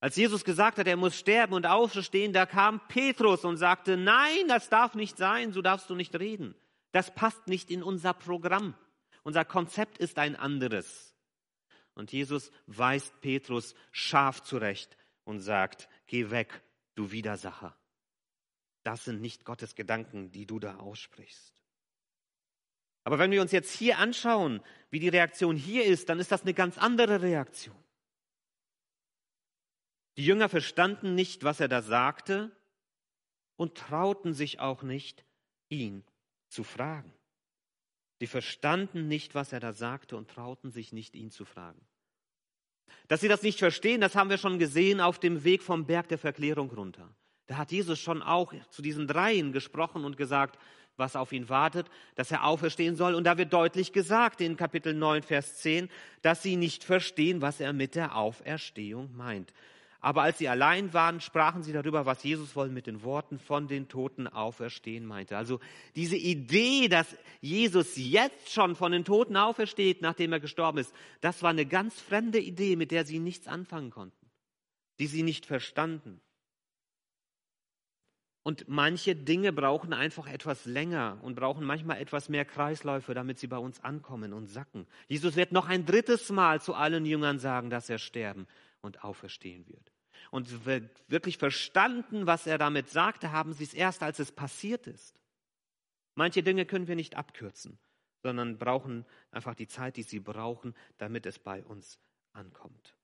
Als 0.00 0.16
Jesus 0.16 0.44
gesagt 0.44 0.78
hat, 0.78 0.86
er 0.86 0.96
muss 0.96 1.18
sterben 1.18 1.52
und 1.52 1.66
auferstehen, 1.66 2.32
da 2.32 2.46
kam 2.46 2.80
Petrus 2.88 3.44
und 3.44 3.58
sagte, 3.58 3.98
nein, 3.98 4.48
das 4.48 4.70
darf 4.70 4.94
nicht 4.94 5.18
sein, 5.18 5.52
so 5.52 5.60
darfst 5.60 5.90
du 5.90 5.94
nicht 5.94 6.18
reden. 6.18 6.54
Das 6.92 7.14
passt 7.14 7.48
nicht 7.48 7.70
in 7.70 7.82
unser 7.82 8.14
Programm. 8.14 8.74
Unser 9.22 9.44
Konzept 9.44 9.98
ist 9.98 10.18
ein 10.18 10.36
anderes. 10.36 11.14
Und 11.94 12.12
Jesus 12.12 12.50
weist 12.66 13.20
Petrus 13.20 13.74
scharf 13.92 14.42
zurecht 14.42 14.96
und 15.24 15.40
sagt, 15.40 15.88
geh 16.06 16.30
weg, 16.30 16.62
du 16.94 17.10
Widersacher. 17.10 17.76
Das 18.82 19.04
sind 19.04 19.20
nicht 19.20 19.44
Gottes 19.44 19.74
Gedanken, 19.74 20.30
die 20.30 20.46
du 20.46 20.58
da 20.58 20.76
aussprichst. 20.76 21.54
Aber 23.04 23.18
wenn 23.18 23.30
wir 23.30 23.42
uns 23.42 23.52
jetzt 23.52 23.72
hier 23.72 23.98
anschauen, 23.98 24.62
wie 24.90 25.00
die 25.00 25.08
Reaktion 25.08 25.56
hier 25.56 25.84
ist, 25.84 26.08
dann 26.08 26.20
ist 26.20 26.32
das 26.32 26.42
eine 26.42 26.54
ganz 26.54 26.78
andere 26.78 27.22
Reaktion. 27.22 27.76
Die 30.16 30.24
Jünger 30.24 30.48
verstanden 30.48 31.14
nicht, 31.14 31.44
was 31.44 31.60
er 31.60 31.68
da 31.68 31.82
sagte 31.82 32.50
und 33.56 33.76
trauten 33.76 34.34
sich 34.34 34.60
auch 34.60 34.82
nicht, 34.82 35.24
ihn 35.68 36.04
zu 36.48 36.64
fragen. 36.64 37.12
Sie 38.20 38.26
verstanden 38.26 39.08
nicht, 39.08 39.34
was 39.34 39.50
er 39.54 39.60
da 39.60 39.72
sagte 39.72 40.14
und 40.14 40.28
trauten 40.28 40.70
sich 40.70 40.92
nicht, 40.92 41.16
ihn 41.16 41.30
zu 41.30 41.46
fragen. 41.46 41.80
Dass 43.08 43.22
sie 43.22 43.28
das 43.28 43.42
nicht 43.42 43.58
verstehen, 43.58 44.02
das 44.02 44.14
haben 44.14 44.28
wir 44.28 44.36
schon 44.36 44.58
gesehen 44.58 45.00
auf 45.00 45.18
dem 45.18 45.42
Weg 45.42 45.62
vom 45.62 45.86
Berg 45.86 46.08
der 46.08 46.18
Verklärung 46.18 46.70
runter. 46.70 47.08
Da 47.46 47.56
hat 47.56 47.72
Jesus 47.72 47.98
schon 47.98 48.22
auch 48.22 48.52
zu 48.68 48.82
diesen 48.82 49.06
Dreien 49.06 49.52
gesprochen 49.52 50.04
und 50.04 50.18
gesagt, 50.18 50.58
was 50.98 51.16
auf 51.16 51.32
ihn 51.32 51.48
wartet, 51.48 51.86
dass 52.14 52.30
er 52.30 52.44
auferstehen 52.44 52.94
soll. 52.94 53.14
Und 53.14 53.24
da 53.24 53.38
wird 53.38 53.54
deutlich 53.54 53.94
gesagt 53.94 54.42
in 54.42 54.58
Kapitel 54.58 54.92
9, 54.92 55.22
Vers 55.22 55.56
10, 55.56 55.88
dass 56.20 56.42
sie 56.42 56.56
nicht 56.56 56.84
verstehen, 56.84 57.40
was 57.40 57.58
er 57.58 57.72
mit 57.72 57.94
der 57.94 58.16
Auferstehung 58.16 59.16
meint. 59.16 59.54
Aber 60.00 60.22
als 60.22 60.38
sie 60.38 60.48
allein 60.48 60.94
waren, 60.94 61.20
sprachen 61.20 61.62
sie 61.62 61.72
darüber, 61.72 62.06
was 62.06 62.22
Jesus 62.24 62.56
wohl 62.56 62.68
mit 62.68 62.86
den 62.86 63.02
Worten 63.02 63.38
von 63.38 63.68
den 63.68 63.88
Toten 63.88 64.26
auferstehen 64.26 65.04
meinte. 65.04 65.36
Also 65.36 65.60
diese 65.94 66.16
Idee, 66.16 66.88
dass 66.88 67.16
Jesus 67.42 67.96
jetzt 67.96 68.50
schon 68.50 68.76
von 68.76 68.92
den 68.92 69.04
Toten 69.04 69.36
aufersteht, 69.36 70.00
nachdem 70.00 70.32
er 70.32 70.40
gestorben 70.40 70.78
ist, 70.78 70.94
das 71.20 71.42
war 71.42 71.50
eine 71.50 71.66
ganz 71.66 72.00
fremde 72.00 72.38
Idee, 72.38 72.76
mit 72.76 72.92
der 72.92 73.04
sie 73.04 73.18
nichts 73.18 73.46
anfangen 73.46 73.90
konnten, 73.90 74.30
die 74.98 75.06
sie 75.06 75.22
nicht 75.22 75.44
verstanden. 75.44 76.22
Und 78.42 78.68
manche 78.68 79.14
Dinge 79.14 79.52
brauchen 79.52 79.92
einfach 79.92 80.26
etwas 80.26 80.64
länger 80.64 81.18
und 81.20 81.34
brauchen 81.34 81.66
manchmal 81.66 82.00
etwas 82.00 82.30
mehr 82.30 82.46
Kreisläufe, 82.46 83.12
damit 83.12 83.38
sie 83.38 83.48
bei 83.48 83.58
uns 83.58 83.84
ankommen 83.84 84.32
und 84.32 84.46
sacken. 84.46 84.86
Jesus 85.08 85.36
wird 85.36 85.52
noch 85.52 85.68
ein 85.68 85.84
drittes 85.84 86.30
Mal 86.30 86.62
zu 86.62 86.72
allen 86.72 87.04
Jüngern 87.04 87.38
sagen, 87.38 87.68
dass 87.68 87.90
er 87.90 87.98
sterben 87.98 88.46
und 88.82 89.04
auferstehen 89.04 89.66
wird. 89.68 89.92
Und 90.30 90.64
wirklich 90.64 91.38
verstanden, 91.38 92.26
was 92.26 92.46
er 92.46 92.58
damit 92.58 92.90
sagte, 92.90 93.32
haben 93.32 93.52
sie 93.52 93.64
es 93.64 93.74
erst, 93.74 94.02
als 94.02 94.18
es 94.18 94.32
passiert 94.32 94.86
ist. 94.86 95.18
Manche 96.14 96.42
Dinge 96.42 96.66
können 96.66 96.88
wir 96.88 96.96
nicht 96.96 97.16
abkürzen, 97.16 97.78
sondern 98.22 98.58
brauchen 98.58 99.06
einfach 99.30 99.54
die 99.54 99.68
Zeit, 99.68 99.96
die 99.96 100.02
sie 100.02 100.20
brauchen, 100.20 100.74
damit 100.98 101.24
es 101.26 101.38
bei 101.38 101.64
uns 101.64 101.98
ankommt. 102.32 102.94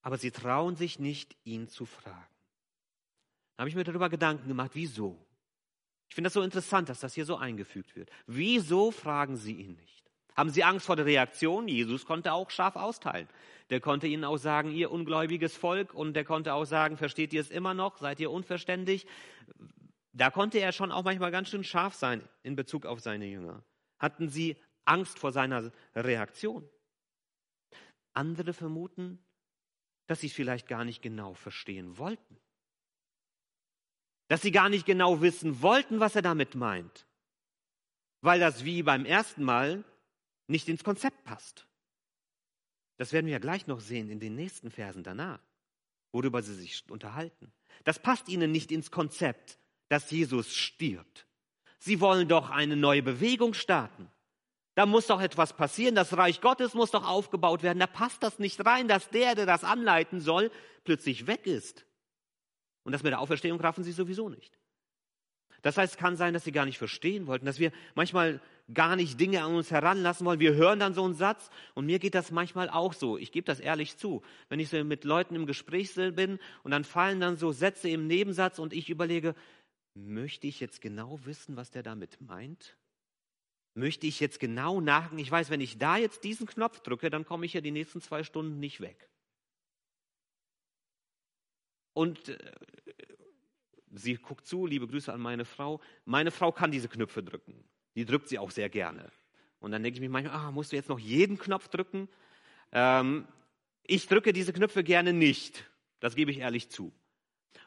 Aber 0.00 0.18
sie 0.18 0.30
trauen 0.30 0.76
sich 0.76 0.98
nicht, 0.98 1.36
ihn 1.44 1.68
zu 1.68 1.84
fragen. 1.84 2.34
Da 3.56 3.62
habe 3.62 3.68
ich 3.68 3.76
mir 3.76 3.84
darüber 3.84 4.08
Gedanken 4.08 4.48
gemacht, 4.48 4.70
wieso? 4.74 5.24
Ich 6.08 6.14
finde 6.14 6.26
das 6.26 6.34
so 6.34 6.42
interessant, 6.42 6.88
dass 6.88 7.00
das 7.00 7.14
hier 7.14 7.24
so 7.24 7.36
eingefügt 7.36 7.94
wird. 7.94 8.10
Wieso 8.26 8.90
fragen 8.90 9.36
sie 9.36 9.54
ihn 9.54 9.74
nicht? 9.74 10.10
Haben 10.34 10.50
sie 10.50 10.64
Angst 10.64 10.86
vor 10.86 10.96
der 10.96 11.04
Reaktion? 11.04 11.68
Jesus 11.68 12.06
konnte 12.06 12.32
auch 12.32 12.50
scharf 12.50 12.76
austeilen. 12.76 13.28
Der 13.72 13.80
konnte 13.80 14.06
ihnen 14.06 14.24
auch 14.24 14.36
sagen, 14.36 14.70
ihr 14.70 14.90
ungläubiges 14.90 15.56
Volk, 15.56 15.94
und 15.94 16.12
der 16.12 16.26
konnte 16.26 16.52
auch 16.52 16.66
sagen, 16.66 16.98
versteht 16.98 17.32
ihr 17.32 17.40
es 17.40 17.50
immer 17.50 17.72
noch? 17.72 17.96
Seid 17.96 18.20
ihr 18.20 18.30
unverständig? 18.30 19.06
Da 20.12 20.30
konnte 20.30 20.58
er 20.58 20.72
schon 20.72 20.92
auch 20.92 21.04
manchmal 21.04 21.30
ganz 21.30 21.48
schön 21.48 21.64
scharf 21.64 21.94
sein 21.94 22.28
in 22.42 22.54
Bezug 22.54 22.84
auf 22.84 23.00
seine 23.00 23.24
Jünger. 23.24 23.64
Hatten 23.98 24.28
sie 24.28 24.58
Angst 24.84 25.18
vor 25.18 25.32
seiner 25.32 25.72
Reaktion? 25.94 26.68
Andere 28.12 28.52
vermuten, 28.52 29.18
dass 30.06 30.20
sie 30.20 30.26
es 30.26 30.34
vielleicht 30.34 30.68
gar 30.68 30.84
nicht 30.84 31.00
genau 31.00 31.32
verstehen 31.32 31.96
wollten. 31.96 32.36
Dass 34.28 34.42
sie 34.42 34.52
gar 34.52 34.68
nicht 34.68 34.84
genau 34.84 35.22
wissen 35.22 35.62
wollten, 35.62 35.98
was 35.98 36.14
er 36.14 36.20
damit 36.20 36.56
meint. 36.56 37.06
Weil 38.20 38.38
das 38.38 38.66
wie 38.66 38.82
beim 38.82 39.06
ersten 39.06 39.42
Mal 39.42 39.82
nicht 40.46 40.68
ins 40.68 40.84
Konzept 40.84 41.24
passt. 41.24 41.66
Das 43.02 43.12
werden 43.12 43.26
wir 43.26 43.32
ja 43.32 43.40
gleich 43.40 43.66
noch 43.66 43.80
sehen 43.80 44.10
in 44.10 44.20
den 44.20 44.36
nächsten 44.36 44.70
Versen 44.70 45.02
danach, 45.02 45.40
worüber 46.12 46.40
sie 46.40 46.54
sich 46.54 46.84
unterhalten. 46.88 47.52
Das 47.82 47.98
passt 47.98 48.28
ihnen 48.28 48.52
nicht 48.52 48.70
ins 48.70 48.92
Konzept, 48.92 49.58
dass 49.88 50.08
Jesus 50.12 50.54
stirbt. 50.54 51.26
Sie 51.80 52.00
wollen 52.00 52.28
doch 52.28 52.50
eine 52.50 52.76
neue 52.76 53.02
Bewegung 53.02 53.54
starten. 53.54 54.08
Da 54.76 54.86
muss 54.86 55.08
doch 55.08 55.20
etwas 55.20 55.56
passieren. 55.56 55.96
Das 55.96 56.16
Reich 56.16 56.40
Gottes 56.40 56.74
muss 56.74 56.92
doch 56.92 57.04
aufgebaut 57.04 57.64
werden. 57.64 57.80
Da 57.80 57.88
passt 57.88 58.22
das 58.22 58.38
nicht 58.38 58.64
rein, 58.64 58.86
dass 58.86 59.10
der, 59.10 59.34
der 59.34 59.46
das 59.46 59.64
anleiten 59.64 60.20
soll, 60.20 60.52
plötzlich 60.84 61.26
weg 61.26 61.48
ist. 61.48 61.84
Und 62.84 62.92
das 62.92 63.02
mit 63.02 63.10
der 63.10 63.18
Auferstehung 63.18 63.60
raffen 63.60 63.82
sie 63.82 63.90
sowieso 63.90 64.28
nicht. 64.28 64.56
Das 65.62 65.76
heißt, 65.76 65.94
es 65.94 65.98
kann 65.98 66.14
sein, 66.14 66.34
dass 66.34 66.44
sie 66.44 66.52
gar 66.52 66.66
nicht 66.66 66.78
verstehen 66.78 67.26
wollten, 67.26 67.46
dass 67.46 67.58
wir 67.58 67.72
manchmal 67.96 68.40
gar 68.74 68.96
nicht 68.96 69.18
Dinge 69.20 69.42
an 69.42 69.54
uns 69.54 69.70
heranlassen 69.70 70.26
wollen. 70.26 70.40
Wir 70.40 70.54
hören 70.54 70.78
dann 70.78 70.94
so 70.94 71.04
einen 71.04 71.14
Satz 71.14 71.50
und 71.74 71.86
mir 71.86 71.98
geht 71.98 72.14
das 72.14 72.30
manchmal 72.30 72.68
auch 72.70 72.92
so. 72.92 73.18
Ich 73.18 73.32
gebe 73.32 73.44
das 73.44 73.60
ehrlich 73.60 73.96
zu. 73.96 74.22
Wenn 74.48 74.60
ich 74.60 74.68
so 74.68 74.82
mit 74.84 75.04
Leuten 75.04 75.34
im 75.34 75.46
Gespräch 75.46 75.94
bin 75.94 76.38
und 76.62 76.70
dann 76.70 76.84
fallen 76.84 77.20
dann 77.20 77.36
so 77.36 77.52
Sätze 77.52 77.88
im 77.88 78.06
Nebensatz 78.06 78.58
und 78.58 78.72
ich 78.72 78.90
überlege, 78.90 79.34
möchte 79.94 80.46
ich 80.46 80.60
jetzt 80.60 80.80
genau 80.80 81.24
wissen, 81.24 81.56
was 81.56 81.70
der 81.70 81.82
damit 81.82 82.20
meint? 82.20 82.76
Möchte 83.74 84.06
ich 84.06 84.20
jetzt 84.20 84.38
genau 84.38 84.80
nachdenken? 84.80 85.18
Ich 85.18 85.30
weiß, 85.30 85.50
wenn 85.50 85.60
ich 85.60 85.78
da 85.78 85.96
jetzt 85.96 86.24
diesen 86.24 86.46
Knopf 86.46 86.80
drücke, 86.80 87.10
dann 87.10 87.24
komme 87.24 87.46
ich 87.46 87.54
ja 87.54 87.60
die 87.60 87.70
nächsten 87.70 88.00
zwei 88.00 88.22
Stunden 88.22 88.60
nicht 88.60 88.80
weg. 88.80 89.08
Und 91.94 92.28
äh, 92.28 92.52
sie 93.90 94.14
guckt 94.14 94.46
zu, 94.46 94.66
liebe 94.66 94.86
Grüße 94.86 95.12
an 95.12 95.20
meine 95.20 95.44
Frau. 95.44 95.80
Meine 96.04 96.30
Frau 96.30 96.52
kann 96.52 96.70
diese 96.70 96.88
Knöpfe 96.88 97.22
drücken. 97.22 97.64
Die 97.94 98.04
drückt 98.04 98.28
sie 98.28 98.38
auch 98.38 98.50
sehr 98.50 98.68
gerne. 98.68 99.10
Und 99.60 99.72
dann 99.72 99.82
denke 99.82 99.96
ich 99.96 100.00
mir 100.00 100.08
manchmal, 100.08 100.34
ah, 100.34 100.50
musst 100.50 100.72
du 100.72 100.76
jetzt 100.76 100.88
noch 100.88 100.98
jeden 100.98 101.38
Knopf 101.38 101.68
drücken? 101.68 102.08
Ähm, 102.72 103.26
ich 103.84 104.08
drücke 104.08 104.32
diese 104.32 104.52
Knöpfe 104.52 104.82
gerne 104.82 105.12
nicht. 105.12 105.68
Das 106.00 106.14
gebe 106.14 106.30
ich 106.30 106.38
ehrlich 106.38 106.70
zu. 106.70 106.92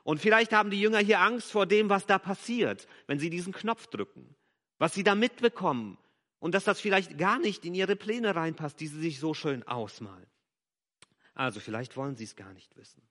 Und 0.04 0.20
vielleicht 0.20 0.52
haben 0.52 0.70
die 0.70 0.80
Jünger 0.80 1.00
hier 1.00 1.22
Angst 1.22 1.52
vor 1.52 1.66
dem, 1.66 1.90
was 1.90 2.06
da 2.06 2.20
passiert, 2.20 2.88
wenn 3.08 3.20
sie 3.20 3.30
diesen 3.30 3.54
Knopf 3.54 3.88
drücken. 3.88 4.36
Was 4.78 4.94
sie 4.94 5.04
da 5.04 5.16
mitbekommen. 5.16 5.98
Und 6.40 6.54
dass 6.54 6.64
das 6.64 6.82
vielleicht 6.82 7.18
gar 7.18 7.40
nicht 7.40 7.66
in 7.66 7.74
ihre 7.74 7.96
Pläne 7.96 8.36
reinpasst, 8.36 8.80
die 8.80 8.88
sie 8.88 9.00
sich 9.00 9.20
so 9.20 9.34
schön 9.34 9.64
ausmalen. 9.64 10.28
Also 11.34 11.60
vielleicht 11.60 11.98
wollen 11.98 12.16
sie 12.16 12.24
es 12.24 12.36
gar 12.36 12.54
nicht 12.54 12.76
wissen. 12.78 13.02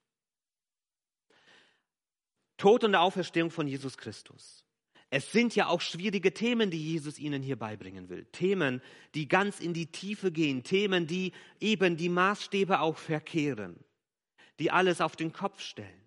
Tod 2.57 2.83
und 2.83 2.95
Auferstehung 2.95 3.51
von 3.51 3.67
Jesus 3.67 3.97
Christus. 3.97 4.64
Es 5.09 5.31
sind 5.31 5.55
ja 5.55 5.67
auch 5.67 5.81
schwierige 5.81 6.33
Themen, 6.33 6.71
die 6.71 6.81
Jesus 6.81 7.19
ihnen 7.19 7.43
hier 7.43 7.57
beibringen 7.57 8.09
will. 8.09 8.25
Themen, 8.31 8.81
die 9.13 9.27
ganz 9.27 9.59
in 9.59 9.73
die 9.73 9.87
Tiefe 9.87 10.31
gehen. 10.31 10.63
Themen, 10.63 11.07
die 11.07 11.31
eben 11.59 11.95
die 11.95 12.09
Maßstäbe 12.09 12.79
auch 12.79 12.97
verkehren. 12.97 13.77
Die 14.59 14.71
alles 14.71 15.01
auf 15.01 15.15
den 15.15 15.31
Kopf 15.31 15.61
stellen. 15.61 16.01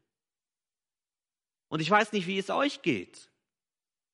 Und 1.68 1.80
ich 1.80 1.90
weiß 1.90 2.12
nicht, 2.12 2.26
wie 2.26 2.38
es 2.38 2.50
euch 2.50 2.82
geht. 2.82 3.30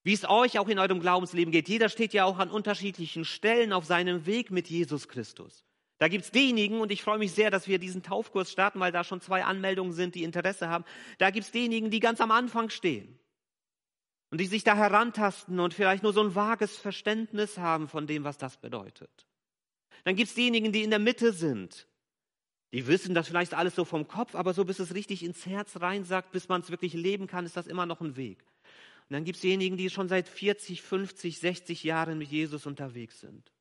Wie 0.03 0.13
es 0.13 0.29
euch 0.29 0.59
auch 0.59 0.69
in 0.69 0.79
eurem 0.79 1.01
Glaubensleben 1.01 1.51
geht. 1.51 1.69
Jeder 1.69 1.89
steht 1.89 2.13
ja 2.13 2.25
auch 2.25 2.39
an 2.39 2.51
unterschiedlichen 2.51 3.25
Stellen 3.25 3.73
auf 3.73 3.87
seinem 3.87 4.27
Weg 4.27 4.51
mit 4.51 4.69
Jesus 4.69 5.09
Christus. 5.09 5.65
Da 5.99 6.09
gibt 6.09 6.25
es 6.25 6.31
diejenigen, 6.31 6.81
und 6.81 6.93
ich 6.93 7.03
freue 7.03 7.19
mich 7.19 7.33
sehr, 7.33 7.51
dass 7.51 7.69
wir 7.69 7.79
diesen 7.79 8.03
Taufkurs 8.03 8.53
starten, 8.53 8.81
weil 8.81 8.93
da 8.93 9.03
schon 9.03 9.23
zwei 9.23 9.45
Anmeldungen 9.45 9.93
sind, 9.93 10.15
die 10.15 10.25
Interesse 10.25 10.69
haben. 10.69 10.85
Da 11.19 11.31
gibt 11.31 11.47
es 11.47 11.53
diejenigen, 11.53 11.91
die 11.91 12.01
ganz 12.01 12.21
am 12.21 12.33
Anfang 12.33 12.69
stehen 12.69 13.19
und 14.35 14.39
die 14.41 14.47
sich 14.47 14.65
da 14.65 14.75
herantasten 14.75 15.61
und 15.61 15.75
vielleicht 15.75 16.03
nur 16.03 16.13
so 16.13 16.21
ein 16.21 16.35
vages 16.35 16.77
Verständnis 16.77 17.57
haben 17.57 17.87
von 17.87 18.09
dem, 18.09 18.25
was 18.25 18.37
das 18.37 18.57
bedeutet. 18.57 19.29
Dann 20.03 20.17
gibt 20.17 20.29
es 20.29 20.35
diejenigen, 20.35 20.73
die 20.73 20.83
in 20.83 20.91
der 20.91 20.99
Mitte 20.99 21.33
sind. 21.33 21.87
Die 22.73 22.89
wissen 22.89 23.15
das 23.15 23.29
vielleicht 23.29 23.55
alles 23.55 23.77
so 23.77 23.85
vom 23.85 24.09
Kopf, 24.09 24.35
aber 24.35 24.53
so 24.53 24.65
bis 24.65 24.81
es 24.81 24.93
richtig 24.93 25.23
ins 25.23 25.47
Herz 25.47 25.81
reinsagt, 25.81 26.33
bis 26.33 26.49
man 26.49 26.63
es 26.63 26.71
wirklich 26.71 26.95
leben 26.95 27.29
kann, 27.29 27.47
ist 27.47 27.57
das 27.57 27.69
immer 27.69 27.87
noch 27.87 28.01
ein 28.01 28.17
Weg. 28.17 28.43
Und 29.09 29.13
dann 29.13 29.23
gibt 29.23 29.37
es 29.37 29.43
diejenigen, 29.43 29.77
die 29.77 29.89
schon 29.89 30.09
seit 30.09 30.27
40, 30.27 30.83
50, 30.83 31.39
60 31.39 31.85
Jahren 31.85 32.19
mit 32.19 32.27
Jesus 32.27 32.67
unterwegs 32.67 33.21
sind 33.21 33.53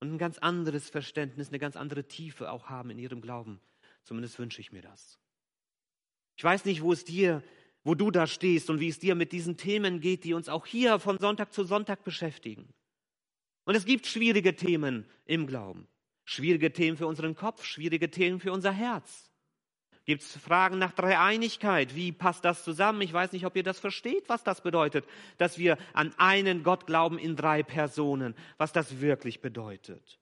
und 0.00 0.14
ein 0.14 0.18
ganz 0.18 0.38
anderes 0.38 0.88
Verständnis, 0.88 1.48
eine 1.48 1.58
ganz 1.58 1.76
andere 1.76 2.04
Tiefe 2.04 2.50
auch 2.52 2.70
haben 2.70 2.88
in 2.88 2.98
ihrem 2.98 3.20
Glauben. 3.20 3.60
Zumindest 4.02 4.38
wünsche 4.38 4.62
ich 4.62 4.72
mir 4.72 4.80
das. 4.80 5.18
Ich 6.38 6.44
weiß 6.44 6.64
nicht, 6.64 6.80
wo 6.80 6.90
es 6.90 7.04
dir 7.04 7.42
wo 7.84 7.94
du 7.94 8.10
da 8.10 8.26
stehst 8.26 8.70
und 8.70 8.80
wie 8.80 8.88
es 8.88 8.98
dir 8.98 9.14
mit 9.14 9.32
diesen 9.32 9.56
Themen 9.56 10.00
geht, 10.00 10.24
die 10.24 10.34
uns 10.34 10.48
auch 10.48 10.66
hier 10.66 10.98
von 10.98 11.18
Sonntag 11.18 11.52
zu 11.52 11.64
Sonntag 11.64 12.04
beschäftigen. 12.04 12.68
Und 13.64 13.74
es 13.74 13.84
gibt 13.84 14.06
schwierige 14.06 14.56
Themen 14.56 15.06
im 15.24 15.46
Glauben. 15.46 15.88
Schwierige 16.24 16.72
Themen 16.72 16.96
für 16.96 17.06
unseren 17.06 17.34
Kopf, 17.34 17.64
schwierige 17.64 18.10
Themen 18.10 18.40
für 18.40 18.52
unser 18.52 18.72
Herz. 18.72 19.30
Gibt 20.04 20.22
es 20.22 20.36
Fragen 20.36 20.78
nach 20.78 20.92
Dreieinigkeit? 20.92 21.94
Wie 21.94 22.12
passt 22.12 22.44
das 22.44 22.64
zusammen? 22.64 23.02
Ich 23.02 23.12
weiß 23.12 23.32
nicht, 23.32 23.44
ob 23.44 23.56
ihr 23.56 23.62
das 23.62 23.78
versteht, 23.78 24.28
was 24.28 24.42
das 24.42 24.62
bedeutet, 24.62 25.04
dass 25.36 25.58
wir 25.58 25.76
an 25.92 26.14
einen 26.16 26.62
Gott 26.62 26.86
glauben 26.86 27.18
in 27.18 27.36
drei 27.36 27.62
Personen, 27.62 28.34
was 28.56 28.72
das 28.72 29.00
wirklich 29.00 29.40
bedeutet 29.40 30.18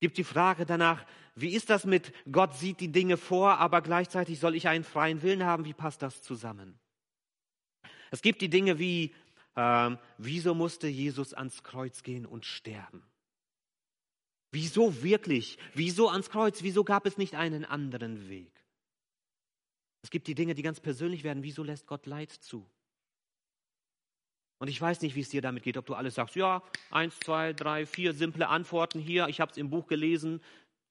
gibt 0.00 0.18
die 0.18 0.24
Frage 0.24 0.66
danach, 0.66 1.04
wie 1.34 1.54
ist 1.54 1.70
das 1.70 1.84
mit 1.84 2.12
Gott 2.30 2.54
sieht 2.54 2.80
die 2.80 2.92
Dinge 2.92 3.16
vor, 3.16 3.58
aber 3.58 3.82
gleichzeitig 3.82 4.38
soll 4.38 4.54
ich 4.54 4.68
einen 4.68 4.84
freien 4.84 5.22
Willen 5.22 5.44
haben? 5.44 5.64
Wie 5.64 5.72
passt 5.72 6.02
das 6.02 6.22
zusammen? 6.22 6.78
Es 8.10 8.22
gibt 8.22 8.40
die 8.40 8.48
Dinge 8.48 8.78
wie, 8.78 9.12
äh, 9.56 9.96
wieso 10.18 10.54
musste 10.54 10.86
Jesus 10.86 11.34
ans 11.34 11.62
Kreuz 11.64 12.02
gehen 12.02 12.26
und 12.26 12.44
sterben? 12.44 13.02
Wieso 14.52 15.02
wirklich? 15.02 15.58
Wieso 15.74 16.08
ans 16.08 16.30
Kreuz? 16.30 16.62
Wieso 16.62 16.84
gab 16.84 17.06
es 17.06 17.18
nicht 17.18 17.34
einen 17.34 17.64
anderen 17.64 18.28
Weg? 18.28 18.52
Es 20.02 20.10
gibt 20.10 20.28
die 20.28 20.36
Dinge, 20.36 20.54
die 20.54 20.62
ganz 20.62 20.78
persönlich 20.78 21.24
werden. 21.24 21.42
Wieso 21.42 21.64
lässt 21.64 21.88
Gott 21.88 22.06
Leid 22.06 22.30
zu? 22.30 22.70
Und 24.64 24.68
ich 24.68 24.80
weiß 24.80 25.02
nicht, 25.02 25.14
wie 25.14 25.20
es 25.20 25.28
dir 25.28 25.42
damit 25.42 25.62
geht, 25.62 25.76
ob 25.76 25.84
du 25.84 25.92
alles 25.92 26.14
sagst, 26.14 26.36
ja, 26.36 26.62
eins, 26.90 27.20
zwei, 27.20 27.52
drei, 27.52 27.84
vier 27.84 28.14
simple 28.14 28.48
Antworten 28.48 28.98
hier, 28.98 29.28
ich 29.28 29.42
habe 29.42 29.52
es 29.52 29.58
im 29.58 29.68
Buch 29.68 29.86
gelesen, 29.86 30.40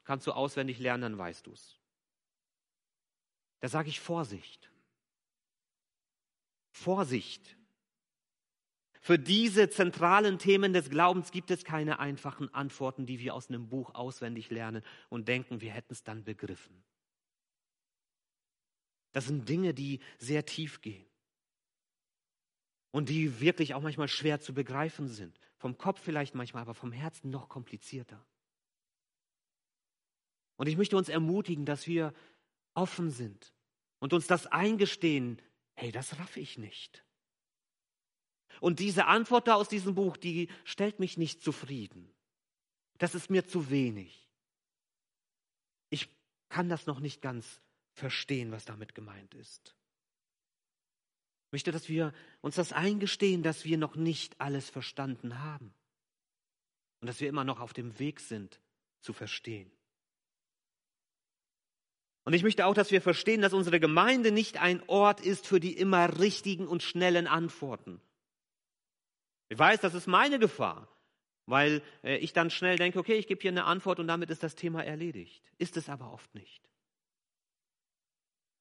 kannst 0.03 0.27
du 0.27 0.31
auswendig 0.31 0.77
lernen, 0.77 1.01
dann 1.01 1.17
weißt 1.17 1.47
du 1.47 1.53
es. 1.53 1.79
Da 3.61 3.69
sage 3.69 3.89
ich 3.89 3.99
Vorsicht. 3.99 4.69
Vorsicht. 6.69 7.57
Für 9.01 9.17
diese 9.17 9.67
zentralen 9.71 10.37
Themen 10.37 10.71
des 10.71 10.91
Glaubens 10.91 11.31
gibt 11.31 11.49
es 11.49 11.63
keine 11.63 11.97
einfachen 11.97 12.53
Antworten, 12.53 13.07
die 13.07 13.17
wir 13.17 13.33
aus 13.33 13.49
einem 13.49 13.69
Buch 13.69 13.95
auswendig 13.95 14.51
lernen 14.51 14.83
und 15.09 15.27
denken, 15.27 15.61
wir 15.61 15.71
hätten 15.71 15.93
es 15.93 16.03
dann 16.03 16.23
begriffen. 16.23 16.83
Das 19.13 19.25
sind 19.25 19.49
Dinge, 19.49 19.73
die 19.73 19.99
sehr 20.19 20.45
tief 20.45 20.79
gehen 20.81 21.07
und 22.93 23.09
die 23.09 23.41
wirklich 23.41 23.73
auch 23.73 23.81
manchmal 23.81 24.07
schwer 24.07 24.39
zu 24.39 24.53
begreifen 24.53 25.07
sind. 25.07 25.39
Vom 25.57 25.77
Kopf 25.79 25.99
vielleicht 25.99 26.35
manchmal, 26.35 26.61
aber 26.61 26.75
vom 26.75 26.91
Herzen 26.91 27.31
noch 27.31 27.49
komplizierter. 27.49 28.23
Und 30.57 30.67
ich 30.67 30.77
möchte 30.77 30.95
uns 30.95 31.09
ermutigen, 31.09 31.65
dass 31.65 31.87
wir 31.87 32.13
offen 32.75 33.09
sind 33.09 33.51
und 33.97 34.13
uns 34.13 34.27
das 34.27 34.45
eingestehen, 34.45 35.41
hey, 35.73 35.91
das 35.91 36.19
raff 36.19 36.37
ich 36.37 36.59
nicht. 36.59 37.03
Und 38.61 38.77
diese 38.79 39.07
Antwort 39.07 39.47
da 39.47 39.55
aus 39.55 39.69
diesem 39.69 39.95
Buch, 39.95 40.15
die 40.15 40.49
stellt 40.63 40.99
mich 40.99 41.17
nicht 41.17 41.41
zufrieden. 41.41 42.13
Das 42.99 43.15
ist 43.15 43.31
mir 43.31 43.47
zu 43.47 43.71
wenig. 43.71 44.29
Ich 45.89 46.09
kann 46.49 46.69
das 46.69 46.85
noch 46.85 46.99
nicht 46.99 47.23
ganz 47.23 47.59
verstehen, 47.91 48.51
was 48.51 48.65
damit 48.65 48.93
gemeint 48.93 49.33
ist. 49.33 49.75
Ich 51.53 51.55
möchte, 51.55 51.71
dass 51.71 51.87
wir 51.87 52.13
uns 52.41 52.55
das 52.55 52.73
eingestehen, 52.73 53.43
dass 53.43 53.63
wir 53.63 53.77
noch 53.77 53.95
nicht 53.95 54.41
alles 54.41 54.71
verstanden 54.71 55.39
haben 55.43 55.71
und 56.99 57.05
dass 57.05 57.21
wir 57.21 57.29
immer 57.29 57.43
noch 57.43 57.59
auf 57.59 57.73
dem 57.73 57.99
Weg 57.99 58.21
sind 58.21 58.59
zu 59.01 59.13
verstehen. 59.13 59.71
Und 62.23 62.33
ich 62.33 62.41
möchte 62.41 62.65
auch, 62.65 62.73
dass 62.73 62.89
wir 62.89 63.03
verstehen, 63.03 63.41
dass 63.41 63.53
unsere 63.53 63.79
Gemeinde 63.79 64.31
nicht 64.31 64.57
ein 64.57 64.81
Ort 64.89 65.21
ist 65.21 65.45
für 65.45 65.59
die 65.59 65.77
immer 65.77 66.17
richtigen 66.19 66.67
und 66.67 66.81
schnellen 66.81 67.27
Antworten. 67.27 68.01
Ich 69.49 69.59
weiß, 69.59 69.79
das 69.79 69.93
ist 69.93 70.07
meine 70.07 70.39
Gefahr, 70.39 70.87
weil 71.45 71.83
äh, 72.01 72.17
ich 72.17 72.33
dann 72.33 72.49
schnell 72.49 72.77
denke, 72.77 72.97
okay, 72.97 73.13
ich 73.13 73.27
gebe 73.27 73.43
hier 73.43 73.51
eine 73.51 73.65
Antwort 73.65 73.99
und 73.99 74.07
damit 74.07 74.31
ist 74.31 74.41
das 74.41 74.55
Thema 74.55 74.83
erledigt. 74.83 75.43
Ist 75.59 75.77
es 75.77 75.87
aber 75.87 76.11
oft 76.11 76.33
nicht. 76.33 76.67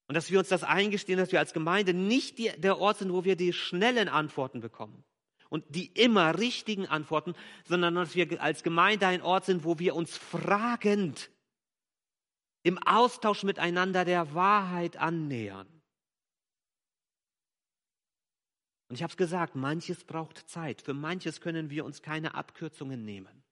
Und 0.09 0.14
dass 0.14 0.30
wir 0.30 0.38
uns 0.38 0.49
das 0.49 0.64
eingestehen, 0.64 1.18
dass 1.18 1.32
wir 1.32 1.38
als 1.38 1.52
Gemeinde 1.52 1.94
nicht 1.94 2.38
die, 2.38 2.50
der 2.59 2.78
Ort 2.78 2.99
sind, 2.99 3.12
wo 3.12 3.25
wir 3.25 3.37
die 3.37 3.52
schnellen 3.52 4.09
Antworten 4.09 4.61
bekommen 4.61 5.04
und 5.49 5.64
die 5.68 5.87
immer 5.87 6.38
richtigen 6.38 6.87
Antworten, 6.87 7.35
sondern 7.64 7.94
dass 7.94 8.14
wir 8.14 8.42
als 8.42 8.62
Gemeinde 8.62 9.06
ein 9.06 9.23
Ort 9.23 9.44
sind, 9.44 9.64
wo 9.64 9.78
wir 9.78 9.94
uns 9.94 10.16
fragend 10.16 11.30
im 12.62 12.78
Austausch 12.78 13.42
miteinander 13.42 14.04
der 14.04 14.35
Wahrheit 14.35 14.97
annähern. 14.97 15.68
Und 18.88 18.97
ich 18.97 19.02
habe 19.02 19.11
es 19.11 19.16
gesagt, 19.16 19.54
manches 19.54 20.04
braucht 20.04 20.49
Zeit. 20.49 20.82
Für 20.82 20.94
manches 20.94 21.40
können 21.40 21.71
wir 21.71 21.85
uns 21.85 22.02
keine 22.02 22.35
Abkürzungen 22.35 23.04
nehmen. 23.04 23.42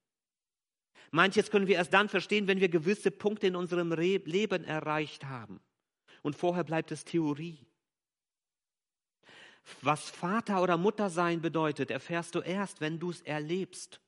Manches 1.11 1.51
können 1.51 1.67
wir 1.67 1.77
erst 1.77 1.95
dann 1.95 2.09
verstehen, 2.09 2.47
wenn 2.47 2.61
wir 2.61 2.69
gewisse 2.69 3.11
Punkte 3.11 3.47
in 3.47 3.57
unserem 3.57 3.91
Leben 3.93 4.65
erreicht 4.65 5.25
haben. 5.25 5.61
Und 6.23 6.37
vorher 6.37 6.65
bleibt 6.65 6.93
es 6.93 7.05
Theorie. 7.05 7.67
Was 9.83 10.11
Vater 10.11 10.63
oder 10.63 10.77
Mutter 10.77 11.11
sein 11.11 11.41
bedeutet, 11.41 11.91
erfährst 11.91 12.35
du 12.35 12.41
erst, 12.41 12.81
wenn 12.81 12.99
du 12.99 13.11
es 13.11 13.21
erlebst. 13.23 14.01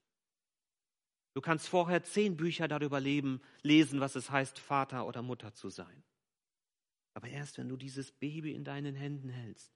Du 1.35 1.40
kannst 1.40 1.69
vorher 1.69 2.02
zehn 2.02 2.37
Bücher 2.37 2.69
darüber 2.69 3.00
leben, 3.00 3.40
lesen, 3.62 4.00
was 4.00 4.16
es 4.16 4.31
heißt, 4.31 4.59
Vater 4.59 5.07
oder 5.07 5.23
Mutter 5.23 5.54
zu 5.54 5.71
sein. 5.71 6.02
Aber 7.14 7.28
erst, 7.28 7.59
wenn 7.59 7.69
du 7.69 7.76
dieses 7.76 8.12
Baby 8.12 8.52
in 8.52 8.64
deinen 8.64 8.95
Händen 8.95 9.28
hältst 9.28 9.73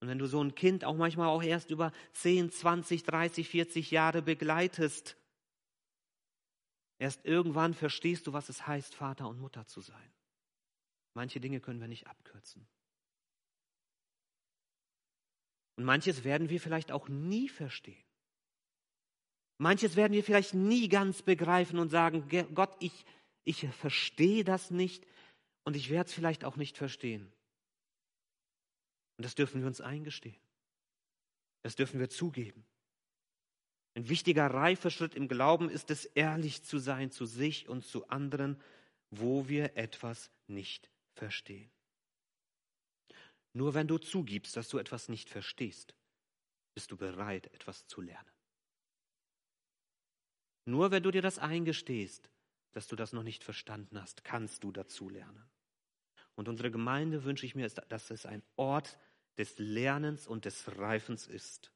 und 0.00 0.08
wenn 0.08 0.18
du 0.18 0.26
so 0.26 0.42
ein 0.42 0.54
Kind 0.54 0.84
auch 0.84 0.96
manchmal 0.96 1.28
auch 1.28 1.42
erst 1.42 1.70
über 1.70 1.92
10, 2.14 2.50
20, 2.50 3.04
30, 3.04 3.48
40 3.48 3.90
Jahre 3.90 4.22
begleitest, 4.22 5.16
erst 6.98 7.24
irgendwann 7.24 7.74
verstehst 7.74 8.26
du, 8.26 8.32
was 8.32 8.48
es 8.48 8.66
heißt, 8.66 8.94
Vater 8.94 9.28
und 9.28 9.38
Mutter 9.38 9.66
zu 9.66 9.80
sein. 9.80 10.12
Manche 11.14 11.40
Dinge 11.40 11.60
können 11.60 11.80
wir 11.80 11.88
nicht 11.88 12.06
abkürzen. 12.06 12.66
Und 15.76 15.84
manches 15.84 16.24
werden 16.24 16.48
wir 16.48 16.60
vielleicht 16.60 16.92
auch 16.92 17.08
nie 17.08 17.48
verstehen. 17.48 18.04
Manches 19.58 19.96
werden 19.96 20.12
wir 20.12 20.24
vielleicht 20.24 20.54
nie 20.54 20.88
ganz 20.88 21.22
begreifen 21.22 21.78
und 21.78 21.88
sagen, 21.88 22.28
Gott, 22.54 22.74
ich, 22.80 23.04
ich 23.44 23.68
verstehe 23.68 24.44
das 24.44 24.70
nicht 24.70 25.06
und 25.64 25.76
ich 25.76 25.90
werde 25.90 26.08
es 26.08 26.14
vielleicht 26.14 26.44
auch 26.44 26.56
nicht 26.56 26.76
verstehen. 26.76 27.32
Und 29.16 29.24
das 29.24 29.34
dürfen 29.34 29.60
wir 29.60 29.68
uns 29.68 29.80
eingestehen. 29.80 30.40
Das 31.62 31.76
dürfen 31.76 32.00
wir 32.00 32.10
zugeben. 32.10 32.64
Ein 33.94 34.08
wichtiger 34.08 34.46
Reifeschritt 34.46 35.14
im 35.14 35.28
Glauben 35.28 35.68
ist 35.68 35.90
es, 35.90 36.06
ehrlich 36.06 36.64
zu 36.64 36.78
sein 36.78 37.10
zu 37.10 37.26
sich 37.26 37.68
und 37.68 37.84
zu 37.84 38.08
anderen, 38.08 38.60
wo 39.10 39.48
wir 39.48 39.76
etwas 39.76 40.30
nicht 40.46 40.91
verstehen. 41.12 41.70
Nur 43.54 43.74
wenn 43.74 43.86
du 43.86 43.98
zugibst, 43.98 44.56
dass 44.56 44.68
du 44.68 44.78
etwas 44.78 45.08
nicht 45.08 45.28
verstehst, 45.28 45.94
bist 46.74 46.90
du 46.90 46.96
bereit, 46.96 47.52
etwas 47.52 47.86
zu 47.86 48.00
lernen. 48.00 48.30
Nur 50.64 50.90
wenn 50.90 51.02
du 51.02 51.10
dir 51.10 51.22
das 51.22 51.38
eingestehst, 51.38 52.30
dass 52.72 52.86
du 52.86 52.96
das 52.96 53.12
noch 53.12 53.22
nicht 53.22 53.44
verstanden 53.44 54.00
hast, 54.00 54.24
kannst 54.24 54.64
du 54.64 54.72
dazu 54.72 55.08
lernen. 55.08 55.50
Und 56.34 56.48
unsere 56.48 56.70
Gemeinde 56.70 57.24
wünsche 57.24 57.44
ich 57.44 57.54
mir, 57.54 57.68
dass 57.68 58.10
es 58.10 58.24
ein 58.24 58.42
Ort 58.56 58.98
des 59.36 59.58
Lernens 59.58 60.26
und 60.26 60.44
des 60.44 60.78
Reifens 60.78 61.26
ist. 61.26 61.72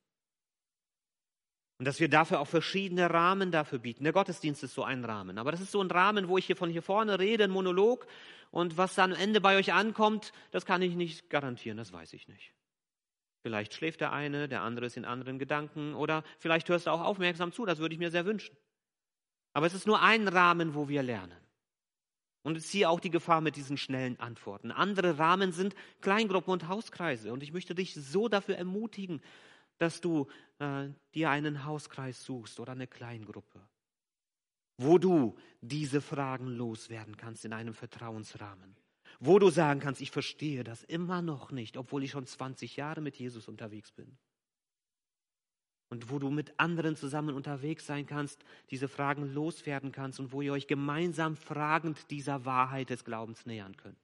Und 1.78 1.84
dass 1.84 2.00
wir 2.00 2.08
dafür 2.08 2.40
auch 2.40 2.46
verschiedene 2.46 3.10
Rahmen 3.10 3.50
dafür 3.50 3.78
bieten. 3.78 4.04
Der 4.04 4.12
Gottesdienst 4.14 4.62
ist 4.62 4.74
so 4.74 4.82
ein 4.82 5.04
Rahmen. 5.04 5.38
Aber 5.38 5.52
das 5.52 5.60
ist 5.60 5.72
so 5.72 5.82
ein 5.82 5.90
Rahmen, 5.90 6.28
wo 6.28 6.38
ich 6.38 6.46
hier 6.46 6.56
von 6.56 6.70
hier 6.70 6.82
vorne 6.82 7.18
rede, 7.18 7.44
ein 7.44 7.50
Monolog. 7.50 8.06
Und 8.50 8.78
was 8.78 8.94
dann 8.94 9.12
am 9.12 9.20
Ende 9.20 9.40
bei 9.42 9.56
euch 9.56 9.74
ankommt, 9.74 10.32
das 10.52 10.64
kann 10.64 10.80
ich 10.80 10.94
nicht 10.94 11.28
garantieren, 11.28 11.76
das 11.76 11.92
weiß 11.92 12.14
ich 12.14 12.28
nicht. 12.28 12.54
Vielleicht 13.42 13.74
schläft 13.74 14.00
der 14.00 14.12
eine, 14.12 14.48
der 14.48 14.62
andere 14.62 14.86
ist 14.86 14.96
in 14.96 15.04
anderen 15.04 15.38
Gedanken. 15.38 15.94
Oder 15.94 16.24
vielleicht 16.38 16.68
hörst 16.68 16.86
du 16.86 16.90
auch 16.90 17.02
aufmerksam 17.02 17.52
zu, 17.52 17.66
das 17.66 17.78
würde 17.78 17.94
ich 17.94 17.98
mir 17.98 18.10
sehr 18.10 18.24
wünschen. 18.24 18.56
Aber 19.52 19.66
es 19.66 19.74
ist 19.74 19.86
nur 19.86 20.00
ein 20.02 20.28
Rahmen, 20.28 20.74
wo 20.74 20.88
wir 20.88 21.02
lernen. 21.02 21.38
Und 22.42 22.56
ich 22.56 22.66
ziehe 22.66 22.88
auch 22.88 23.00
die 23.00 23.10
Gefahr 23.10 23.40
mit 23.40 23.56
diesen 23.56 23.76
schnellen 23.76 24.18
Antworten. 24.20 24.70
Andere 24.70 25.18
Rahmen 25.18 25.52
sind 25.52 25.74
Kleingruppen 26.00 26.52
und 26.52 26.68
Hauskreise. 26.68 27.32
Und 27.32 27.42
ich 27.42 27.52
möchte 27.52 27.74
dich 27.74 27.94
so 27.94 28.28
dafür 28.28 28.56
ermutigen, 28.56 29.20
dass 29.78 30.00
du 30.00 30.26
äh, 30.58 30.88
dir 31.14 31.30
einen 31.30 31.64
Hauskreis 31.64 32.24
suchst 32.24 32.60
oder 32.60 32.72
eine 32.72 32.86
Kleingruppe, 32.86 33.60
wo 34.78 34.98
du 34.98 35.36
diese 35.60 36.00
Fragen 36.00 36.48
loswerden 36.48 37.16
kannst 37.16 37.44
in 37.44 37.52
einem 37.52 37.74
Vertrauensrahmen. 37.74 38.76
Wo 39.18 39.38
du 39.38 39.48
sagen 39.48 39.80
kannst, 39.80 40.02
ich 40.02 40.10
verstehe 40.10 40.62
das 40.62 40.82
immer 40.82 41.22
noch 41.22 41.50
nicht, 41.50 41.76
obwohl 41.76 42.04
ich 42.04 42.10
schon 42.10 42.26
20 42.26 42.76
Jahre 42.76 43.00
mit 43.00 43.16
Jesus 43.16 43.48
unterwegs 43.48 43.90
bin 43.92 44.18
und 45.88 46.10
wo 46.10 46.18
du 46.18 46.30
mit 46.30 46.58
anderen 46.58 46.96
zusammen 46.96 47.34
unterwegs 47.34 47.86
sein 47.86 48.06
kannst, 48.06 48.44
diese 48.70 48.88
Fragen 48.88 49.32
loswerden 49.32 49.92
kannst 49.92 50.20
und 50.20 50.32
wo 50.32 50.42
ihr 50.42 50.52
euch 50.52 50.66
gemeinsam 50.66 51.36
fragend 51.36 52.10
dieser 52.10 52.44
Wahrheit 52.44 52.90
des 52.90 53.04
Glaubens 53.04 53.46
nähern 53.46 53.76
könnt. 53.76 53.98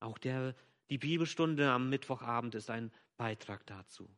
Auch 0.00 0.18
der, 0.18 0.54
die 0.90 0.98
Bibelstunde 0.98 1.70
am 1.70 1.90
Mittwochabend 1.90 2.54
ist 2.54 2.70
ein 2.70 2.92
Beitrag 3.16 3.66
dazu. 3.66 4.08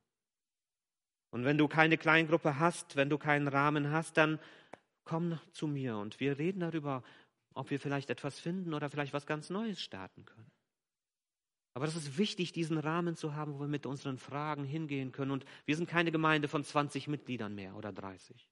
Und 1.31 1.45
wenn 1.45 1.59
du 1.59 1.69
keine 1.69 1.97
Kleingruppe 1.97 2.59
hast, 2.59 2.97
wenn 2.97 3.09
du 3.09 3.19
keinen 3.19 3.49
Rahmen 3.49 3.91
hast, 3.91 4.17
dann 4.17 4.39
komm 5.05 5.39
zu 5.53 5.67
mir 5.67 5.97
und 5.97 6.21
wir 6.21 6.39
reden 6.39 6.61
darüber, 6.61 7.03
ob 7.55 7.71
wir 7.71 7.81
vielleicht 7.81 8.11
etwas 8.11 8.39
finden 8.39 8.75
oder 8.75 8.91
vielleicht 8.91 9.13
was 9.13 9.27
ganz 9.27 9.51
Neues 9.51 9.81
starten 9.81 10.25
können. 10.25 10.51
Aber 11.75 11.87
das 11.87 11.97
ist 11.97 12.19
wichtig, 12.19 12.53
diesen 12.53 12.79
Rahmen 12.79 13.17
zu 13.17 13.35
haben, 13.35 13.55
wo 13.55 13.61
wir 13.61 13.69
mit 13.69 13.87
unseren 13.87 14.19
Fragen 14.19 14.65
hingehen 14.65 15.13
können. 15.13 15.31
Und 15.31 15.45
wir 15.67 15.77
sind 15.77 15.89
keine 15.89 16.11
Gemeinde 16.11 16.49
von 16.49 16.65
20 16.65 17.07
Mitgliedern 17.07 17.55
mehr 17.55 17.77
oder 17.77 17.93
30. 17.93 18.49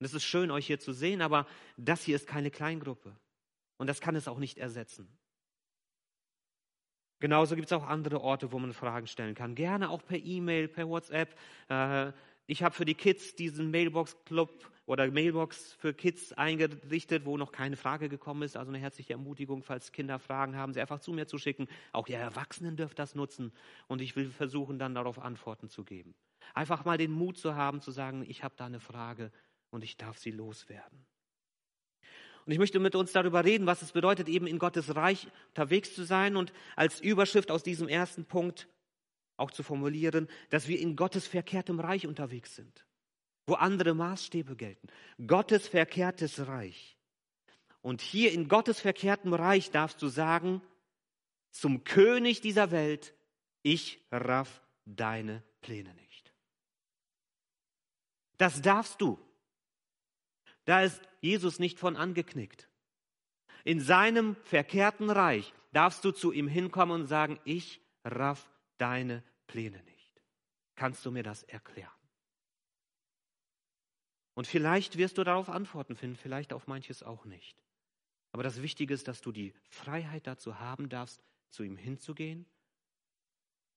Und 0.00 0.06
es 0.06 0.14
ist 0.14 0.24
schön, 0.24 0.50
euch 0.50 0.66
hier 0.66 0.80
zu 0.80 0.92
sehen, 0.92 1.22
aber 1.22 1.46
das 1.76 2.02
hier 2.02 2.16
ist 2.16 2.26
keine 2.26 2.50
Kleingruppe. 2.50 3.16
Und 3.76 3.86
das 3.86 4.00
kann 4.00 4.16
es 4.16 4.26
auch 4.26 4.38
nicht 4.38 4.58
ersetzen. 4.58 5.08
Genauso 7.20 7.54
gibt 7.54 7.66
es 7.66 7.72
auch 7.72 7.86
andere 7.86 8.20
Orte, 8.20 8.52
wo 8.52 8.58
man 8.58 8.72
Fragen 8.72 9.06
stellen 9.06 9.34
kann. 9.34 9.54
Gerne 9.54 9.90
auch 9.90 10.04
per 10.04 10.18
E-Mail, 10.18 10.68
per 10.68 10.88
WhatsApp. 10.88 11.34
Äh, 11.68 12.12
ich 12.46 12.62
habe 12.62 12.74
für 12.74 12.84
die 12.84 12.94
Kids 12.94 13.34
diesen 13.34 13.70
Mailbox-Club 13.70 14.70
oder 14.86 15.10
Mailbox 15.10 15.72
für 15.72 15.94
Kids 15.94 16.32
eingerichtet, 16.34 17.24
wo 17.24 17.38
noch 17.38 17.52
keine 17.52 17.76
Frage 17.76 18.08
gekommen 18.08 18.42
ist. 18.42 18.56
Also 18.56 18.70
eine 18.70 18.78
herzliche 18.78 19.14
Ermutigung, 19.14 19.62
falls 19.62 19.92
Kinder 19.92 20.18
Fragen 20.18 20.56
haben, 20.56 20.74
sie 20.74 20.80
einfach 20.80 21.00
zu 21.00 21.12
mir 21.12 21.26
zu 21.26 21.38
schicken. 21.38 21.68
Auch 21.92 22.06
ihr 22.08 22.18
Erwachsenen 22.18 22.76
dürft 22.76 22.98
das 22.98 23.14
nutzen 23.14 23.52
und 23.86 24.02
ich 24.02 24.14
will 24.16 24.30
versuchen, 24.30 24.78
dann 24.78 24.94
darauf 24.94 25.18
Antworten 25.18 25.68
zu 25.68 25.84
geben. 25.84 26.14
Einfach 26.52 26.84
mal 26.84 26.98
den 26.98 27.12
Mut 27.12 27.38
zu 27.38 27.54
haben, 27.54 27.80
zu 27.80 27.90
sagen, 27.90 28.24
ich 28.28 28.44
habe 28.44 28.54
da 28.56 28.66
eine 28.66 28.80
Frage 28.80 29.32
und 29.70 29.82
ich 29.82 29.96
darf 29.96 30.18
sie 30.18 30.30
loswerden. 30.30 31.06
Und 32.46 32.52
ich 32.52 32.58
möchte 32.58 32.78
mit 32.78 32.94
uns 32.94 33.12
darüber 33.12 33.44
reden, 33.44 33.66
was 33.66 33.82
es 33.82 33.92
bedeutet, 33.92 34.28
eben 34.28 34.46
in 34.46 34.58
Gottes 34.58 34.94
Reich 34.94 35.28
unterwegs 35.48 35.94
zu 35.94 36.04
sein. 36.04 36.36
Und 36.36 36.52
als 36.76 37.00
Überschrift 37.00 37.50
aus 37.50 37.62
diesem 37.62 37.88
ersten 37.88 38.24
Punkt 38.24 38.68
auch 39.36 39.50
zu 39.50 39.62
formulieren, 39.62 40.28
dass 40.50 40.68
wir 40.68 40.78
in 40.78 40.96
Gottes 40.96 41.26
verkehrtem 41.26 41.80
Reich 41.80 42.06
unterwegs 42.06 42.54
sind, 42.54 42.86
wo 43.46 43.54
andere 43.54 43.94
Maßstäbe 43.94 44.56
gelten. 44.56 44.88
Gottes 45.26 45.68
verkehrtes 45.68 46.46
Reich. 46.46 46.96
Und 47.80 48.00
hier 48.00 48.32
in 48.32 48.48
Gottes 48.48 48.80
verkehrtem 48.80 49.34
Reich 49.34 49.70
darfst 49.70 50.00
du 50.02 50.08
sagen, 50.08 50.62
zum 51.50 51.84
König 51.84 52.40
dieser 52.40 52.70
Welt, 52.70 53.14
ich 53.62 54.04
raff 54.10 54.62
deine 54.84 55.42
Pläne 55.60 55.94
nicht. 55.94 56.32
Das 58.36 58.60
darfst 58.60 59.00
du. 59.00 59.18
Da 60.64 60.82
ist 60.82 61.00
Jesus 61.20 61.58
nicht 61.58 61.78
von 61.78 61.96
angeknickt. 61.96 62.68
In 63.64 63.80
seinem 63.80 64.36
verkehrten 64.44 65.10
Reich 65.10 65.52
darfst 65.72 66.04
du 66.04 66.12
zu 66.12 66.32
ihm 66.32 66.48
hinkommen 66.48 67.02
und 67.02 67.06
sagen, 67.06 67.40
ich 67.44 67.80
raff 68.04 68.50
deine 68.78 69.22
Pläne 69.46 69.82
nicht. 69.84 70.22
Kannst 70.74 71.04
du 71.06 71.10
mir 71.10 71.22
das 71.22 71.42
erklären? 71.44 71.90
Und 74.34 74.46
vielleicht 74.46 74.98
wirst 74.98 75.16
du 75.18 75.24
darauf 75.24 75.48
Antworten 75.48 75.96
finden, 75.96 76.16
vielleicht 76.16 76.52
auf 76.52 76.66
manches 76.66 77.02
auch 77.02 77.24
nicht. 77.24 77.56
Aber 78.32 78.42
das 78.42 78.62
Wichtige 78.62 78.92
ist, 78.92 79.06
dass 79.06 79.20
du 79.20 79.30
die 79.30 79.54
Freiheit 79.68 80.26
dazu 80.26 80.58
haben 80.58 80.88
darfst, 80.88 81.22
zu 81.50 81.62
ihm 81.62 81.76
hinzugehen, 81.76 82.46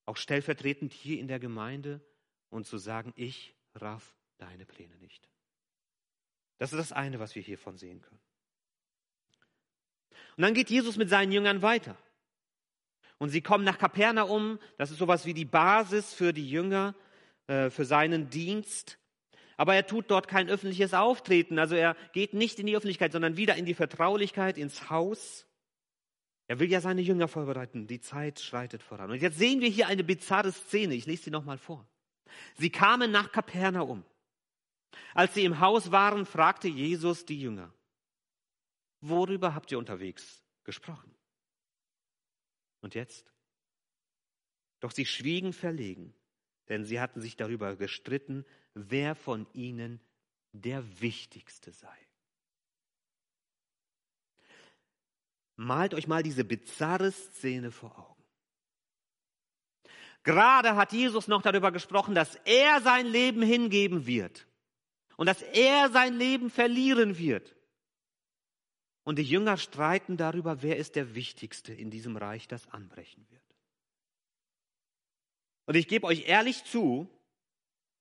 auch 0.05 0.17
stellvertretend 0.17 0.93
hier 0.93 1.19
in 1.19 1.27
der 1.27 1.39
Gemeinde 1.39 2.01
und 2.49 2.65
zu 2.65 2.79
sagen, 2.79 3.13
ich 3.15 3.53
raff 3.75 4.15
deine 4.39 4.65
Pläne 4.65 4.95
nicht. 4.97 5.29
Das 6.57 6.73
ist 6.73 6.79
das 6.79 6.91
eine, 6.91 7.19
was 7.19 7.35
wir 7.35 7.41
hiervon 7.41 7.77
sehen 7.77 8.01
können. 8.01 8.19
Und 10.37 10.43
dann 10.43 10.53
geht 10.53 10.69
Jesus 10.69 10.97
mit 10.97 11.09
seinen 11.09 11.31
Jüngern 11.31 11.61
weiter. 11.61 11.97
Und 13.17 13.29
sie 13.29 13.41
kommen 13.41 13.63
nach 13.63 13.77
Kapernaum. 13.77 14.59
Das 14.77 14.91
ist 14.91 14.99
sowas 14.99 15.25
wie 15.25 15.33
die 15.33 15.45
Basis 15.45 16.13
für 16.13 16.33
die 16.33 16.49
Jünger, 16.49 16.95
äh, 17.47 17.69
für 17.69 17.85
seinen 17.85 18.29
Dienst. 18.29 18.99
Aber 19.55 19.73
er 19.73 19.87
tut 19.87 20.11
dort 20.11 20.27
kein 20.27 20.49
öffentliches 20.49 20.93
Auftreten. 20.93 21.57
Also 21.57 21.75
er 21.75 21.95
geht 22.13 22.35
nicht 22.35 22.59
in 22.59 22.67
die 22.67 22.75
Öffentlichkeit, 22.75 23.11
sondern 23.11 23.37
wieder 23.37 23.55
in 23.55 23.65
die 23.65 23.73
Vertraulichkeit, 23.73 24.57
ins 24.57 24.91
Haus. 24.91 25.47
Er 26.47 26.59
will 26.59 26.69
ja 26.69 26.79
seine 26.79 27.01
Jünger 27.01 27.27
vorbereiten. 27.27 27.87
Die 27.87 27.99
Zeit 27.99 28.39
schreitet 28.39 28.83
voran. 28.83 29.09
Und 29.09 29.21
jetzt 29.21 29.39
sehen 29.39 29.61
wir 29.61 29.69
hier 29.69 29.87
eine 29.87 30.03
bizarre 30.03 30.51
Szene. 30.51 30.93
Ich 30.93 31.07
lese 31.07 31.23
sie 31.23 31.31
nochmal 31.31 31.57
vor. 31.57 31.87
Sie 32.55 32.69
kamen 32.69 33.09
nach 33.11 33.31
Kapernaum. 33.31 34.05
Als 35.13 35.33
sie 35.33 35.45
im 35.45 35.59
Haus 35.59 35.91
waren, 35.91 36.25
fragte 36.25 36.67
Jesus 36.67 37.25
die 37.25 37.39
Jünger, 37.39 37.73
worüber 39.01 39.53
habt 39.55 39.71
ihr 39.71 39.77
unterwegs 39.77 40.43
gesprochen? 40.63 41.13
Und 42.81 42.95
jetzt? 42.95 43.33
Doch 44.79 44.91
sie 44.91 45.05
schwiegen 45.05 45.53
verlegen, 45.53 46.13
denn 46.69 46.85
sie 46.85 46.99
hatten 46.99 47.21
sich 47.21 47.35
darüber 47.35 47.75
gestritten, 47.75 48.45
wer 48.73 49.15
von 49.15 49.47
ihnen 49.53 49.99
der 50.51 51.01
Wichtigste 51.01 51.71
sei. 51.71 51.97
Malt 55.55 55.95
euch 55.95 56.07
mal 56.07 56.21
diese 56.21 56.43
bizarre 56.43 57.11
Szene 57.11 57.71
vor 57.71 57.97
Augen. 57.97 58.23
Gerade 60.21 60.75
hat 60.75 60.93
Jesus 60.93 61.27
noch 61.27 61.41
darüber 61.41 61.71
gesprochen, 61.71 62.13
dass 62.13 62.35
er 62.45 62.81
sein 62.81 63.07
Leben 63.07 63.41
hingeben 63.41 64.05
wird 64.05 64.46
und 65.17 65.25
dass 65.25 65.41
er 65.41 65.89
sein 65.89 66.13
Leben 66.13 66.49
verlieren 66.49 67.17
wird. 67.17 67.55
Und 69.03 69.17
die 69.19 69.23
Jünger 69.23 69.57
streiten 69.57 70.15
darüber, 70.15 70.61
wer 70.61 70.77
ist 70.77 70.95
der 70.95 71.15
Wichtigste 71.15 71.73
in 71.73 71.89
diesem 71.89 72.15
Reich, 72.15 72.47
das 72.47 72.67
anbrechen 72.69 73.25
wird. 73.29 73.41
Und 75.65 75.75
ich 75.75 75.87
gebe 75.87 76.05
euch 76.05 76.27
ehrlich 76.27 76.63
zu, 76.63 77.09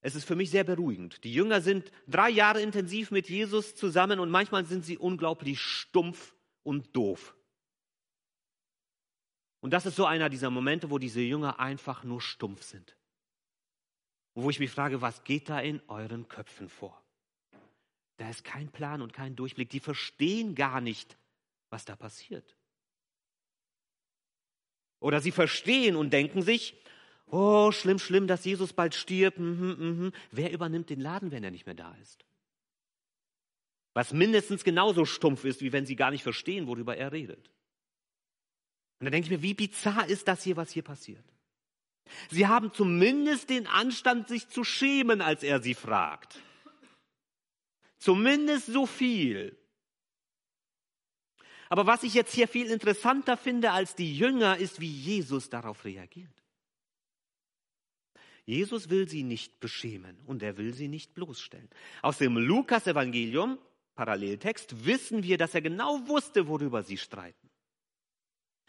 es 0.00 0.14
ist 0.14 0.24
für 0.24 0.36
mich 0.36 0.50
sehr 0.50 0.64
beruhigend. 0.64 1.24
Die 1.24 1.32
Jünger 1.32 1.60
sind 1.60 1.90
drei 2.06 2.30
Jahre 2.30 2.60
intensiv 2.60 3.10
mit 3.10 3.28
Jesus 3.28 3.74
zusammen 3.74 4.20
und 4.20 4.30
manchmal 4.30 4.64
sind 4.64 4.84
sie 4.84 4.98
unglaublich 4.98 5.60
stumpf 5.60 6.34
und 6.62 6.94
doof. 6.94 7.34
Und 9.60 9.70
das 9.72 9.86
ist 9.86 9.96
so 9.96 10.06
einer 10.06 10.28
dieser 10.28 10.50
Momente, 10.50 10.90
wo 10.90 10.98
diese 10.98 11.20
Jünger 11.20 11.58
einfach 11.58 12.04
nur 12.04 12.20
stumpf 12.20 12.62
sind. 12.62 12.96
Und 14.34 14.44
wo 14.44 14.50
ich 14.50 14.60
mich 14.60 14.70
frage, 14.70 15.00
was 15.00 15.24
geht 15.24 15.48
da 15.48 15.60
in 15.60 15.80
euren 15.88 16.28
Köpfen 16.28 16.68
vor? 16.68 17.05
Da 18.16 18.30
ist 18.30 18.44
kein 18.44 18.70
Plan 18.70 19.02
und 19.02 19.12
kein 19.12 19.36
Durchblick. 19.36 19.68
Die 19.70 19.80
verstehen 19.80 20.54
gar 20.54 20.80
nicht, 20.80 21.18
was 21.70 21.84
da 21.84 21.96
passiert. 21.96 22.56
Oder 25.00 25.20
sie 25.20 25.32
verstehen 25.32 25.96
und 25.96 26.12
denken 26.12 26.42
sich, 26.42 26.74
oh, 27.26 27.70
schlimm, 27.72 27.98
schlimm, 27.98 28.26
dass 28.26 28.44
Jesus 28.44 28.72
bald 28.72 28.94
stirbt. 28.94 29.38
Mhm, 29.38 29.76
mhm. 29.78 30.12
Wer 30.30 30.52
übernimmt 30.52 30.88
den 30.88 31.00
Laden, 31.00 31.30
wenn 31.30 31.44
er 31.44 31.50
nicht 31.50 31.66
mehr 31.66 31.74
da 31.74 31.94
ist? 32.00 32.24
Was 33.92 34.12
mindestens 34.12 34.64
genauso 34.64 35.04
stumpf 35.04 35.44
ist, 35.44 35.60
wie 35.60 35.72
wenn 35.72 35.86
sie 35.86 35.96
gar 35.96 36.10
nicht 36.10 36.22
verstehen, 36.22 36.66
worüber 36.66 36.96
er 36.96 37.12
redet. 37.12 37.50
Und 38.98 39.06
da 39.06 39.10
denke 39.10 39.26
ich 39.26 39.30
mir, 39.30 39.42
wie 39.42 39.54
bizarr 39.54 40.08
ist 40.08 40.28
das 40.28 40.42
hier, 40.42 40.56
was 40.56 40.70
hier 40.70 40.82
passiert? 40.82 41.24
Sie 42.30 42.46
haben 42.46 42.72
zumindest 42.72 43.50
den 43.50 43.66
Anstand, 43.66 44.28
sich 44.28 44.48
zu 44.48 44.64
schämen, 44.64 45.20
als 45.20 45.42
er 45.42 45.60
sie 45.60 45.74
fragt. 45.74 46.38
Zumindest 48.06 48.66
so 48.66 48.86
viel. 48.86 49.58
Aber 51.68 51.88
was 51.88 52.04
ich 52.04 52.14
jetzt 52.14 52.32
hier 52.32 52.46
viel 52.46 52.70
interessanter 52.70 53.36
finde 53.36 53.72
als 53.72 53.96
die 53.96 54.16
Jünger, 54.16 54.58
ist, 54.58 54.78
wie 54.78 54.92
Jesus 54.92 55.50
darauf 55.50 55.84
reagiert. 55.84 56.30
Jesus 58.44 58.90
will 58.90 59.08
sie 59.08 59.24
nicht 59.24 59.58
beschämen 59.58 60.20
und 60.24 60.40
er 60.44 60.56
will 60.56 60.72
sie 60.72 60.86
nicht 60.86 61.14
bloßstellen. 61.14 61.68
Aus 62.00 62.18
dem 62.18 62.36
Lukas-Evangelium, 62.36 63.58
Paralleltext, 63.96 64.86
wissen 64.86 65.24
wir, 65.24 65.36
dass 65.36 65.56
er 65.56 65.62
genau 65.62 66.06
wusste, 66.06 66.46
worüber 66.46 66.84
sie 66.84 66.98
streiten. 66.98 67.50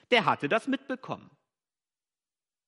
Der 0.10 0.26
hatte 0.26 0.50
das 0.50 0.66
mitbekommen, 0.66 1.30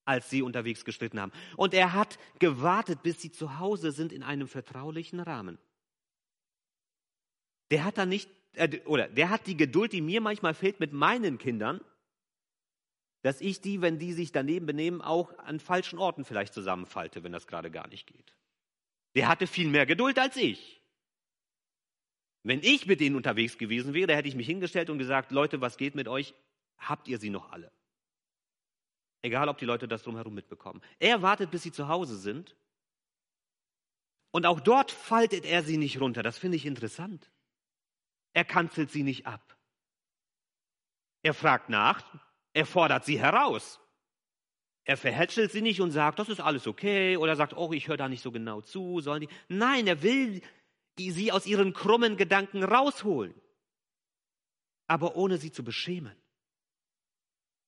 als 0.06 0.30
sie 0.30 0.44
unterwegs 0.44 0.86
gestritten 0.86 1.20
haben. 1.20 1.32
Und 1.58 1.74
er 1.74 1.94
hat 1.94 2.20
gewartet, 2.38 3.02
bis 3.02 3.20
sie 3.20 3.32
zu 3.32 3.58
Hause 3.58 3.92
sind 3.92 4.14
in 4.14 4.22
einem 4.22 4.48
vertraulichen 4.48 5.20
Rahmen 5.20 5.58
der 7.72 7.86
hat 7.86 7.98
dann 7.98 8.10
nicht, 8.10 8.30
äh, 8.54 8.80
oder 8.86 9.08
der 9.08 9.30
hat 9.30 9.48
die 9.48 9.58
Geduld, 9.58 9.94
die 9.94 10.02
mir 10.02 10.22
manchmal 10.22 10.54
fehlt 10.54 10.80
mit 10.80 10.94
meinen 10.94 11.38
Kindern, 11.38 11.82
dass 13.22 13.42
ich 13.42 13.62
die, 13.62 13.82
wenn 13.82 14.00
die 14.00 14.14
sich 14.14 14.32
daneben 14.32 14.66
benehmen, 14.66 15.02
auch 15.02 15.38
an 15.40 15.60
falschen 15.60 16.00
Orten 16.00 16.24
vielleicht 16.24 16.54
zusammenfalte, 16.54 17.24
wenn 17.24 17.32
das 17.32 17.48
gerade 17.48 17.70
gar 17.70 17.88
nicht 17.88 18.08
geht. 18.08 18.36
Der 19.16 19.28
hatte 19.28 19.48
viel 19.48 19.68
mehr 19.68 19.86
Geduld 19.86 20.18
als 20.18 20.38
ich. 20.38 20.82
Wenn 22.44 22.62
ich 22.64 22.86
mit 22.86 23.02
denen 23.02 23.18
unterwegs 23.18 23.58
gewesen 23.58 23.94
wäre, 23.94 24.16
hätte 24.16 24.30
ich 24.30 24.36
mich 24.36 24.48
hingestellt 24.48 24.90
und 24.90 24.98
gesagt, 24.98 25.32
Leute, 25.32 25.60
was 25.60 25.78
geht 25.78 25.96
mit 25.96 26.08
euch? 26.08 26.34
Habt 26.78 27.08
ihr 27.10 27.18
sie 27.18 27.30
noch 27.30 27.52
alle? 27.52 27.72
Egal, 29.22 29.50
ob 29.50 29.58
die 29.58 29.66
Leute 29.66 29.88
das 29.88 30.04
drumherum 30.04 30.34
mitbekommen. 30.34 30.82
Er 31.00 31.22
wartet, 31.22 31.52
bis 31.52 31.64
sie 31.64 31.74
zu 31.74 31.90
Hause 31.90 32.18
sind. 32.18 32.56
Und 34.32 34.46
auch 34.46 34.62
dort 34.62 34.92
faltet 34.92 35.44
er 35.44 35.64
sie 35.64 35.78
nicht 35.78 36.00
runter. 36.00 36.24
Das 36.24 36.38
finde 36.38 36.56
ich 36.56 36.66
interessant. 36.66 37.30
Er 38.34 38.46
kanzelt 38.46 38.92
sie 38.92 39.04
nicht 39.04 39.26
ab. 39.26 39.58
Er 41.24 41.34
fragt 41.34 41.70
nach, 41.70 42.04
er 42.54 42.66
fordert 42.66 43.06
sie 43.06 43.20
heraus. 43.20 43.80
Er 44.86 44.98
verhätschelt 44.98 45.52
sie 45.52 45.62
nicht 45.62 45.82
und 45.82 45.92
sagt, 45.92 46.20
das 46.20 46.30
ist 46.30 46.40
alles 46.40 46.66
okay, 46.66 47.18
oder 47.18 47.36
sagt, 47.36 47.54
oh, 47.56 47.72
ich 47.74 47.88
höre 47.88 47.98
da 47.98 48.10
nicht 48.10 48.24
so 48.24 48.32
genau 48.32 48.62
zu, 48.62 49.02
sollen 49.02 49.22
die. 49.22 49.30
Nein, 49.48 49.86
er 49.86 50.02
will 50.02 50.42
sie 50.98 51.32
aus 51.32 51.46
ihren 51.46 51.74
krummen 51.74 52.18
Gedanken 52.18 52.64
rausholen, 52.64 53.34
aber 54.88 55.16
ohne 55.16 55.38
sie 55.38 55.52
zu 55.52 55.64
beschämen, 55.64 56.16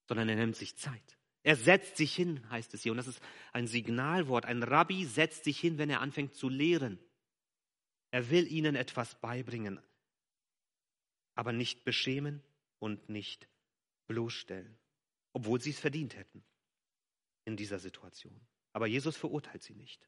sondern 0.07 0.29
er 0.29 0.35
nimmt 0.35 0.55
sich 0.55 0.75
Zeit. 0.77 1.17
Er 1.43 1.55
setzt 1.55 1.97
sich 1.97 2.13
hin, 2.13 2.47
heißt 2.49 2.73
es 2.73 2.83
hier, 2.83 2.91
und 2.91 2.97
das 2.97 3.07
ist 3.07 3.21
ein 3.53 3.67
Signalwort. 3.67 4.45
Ein 4.45 4.63
Rabbi 4.63 5.05
setzt 5.05 5.43
sich 5.43 5.59
hin, 5.59 5.77
wenn 5.77 5.89
er 5.89 6.01
anfängt 6.01 6.35
zu 6.35 6.49
lehren. 6.49 6.99
Er 8.11 8.29
will 8.29 8.51
ihnen 8.51 8.75
etwas 8.75 9.15
beibringen, 9.21 9.79
aber 11.41 11.53
nicht 11.53 11.85
beschämen 11.85 12.43
und 12.77 13.09
nicht 13.09 13.47
bloßstellen, 14.05 14.77
obwohl 15.33 15.59
sie 15.59 15.71
es 15.71 15.79
verdient 15.79 16.15
hätten 16.15 16.43
in 17.45 17.57
dieser 17.57 17.79
Situation. 17.79 18.39
Aber 18.73 18.85
Jesus 18.85 19.17
verurteilt 19.17 19.63
sie 19.63 19.73
nicht. 19.73 20.07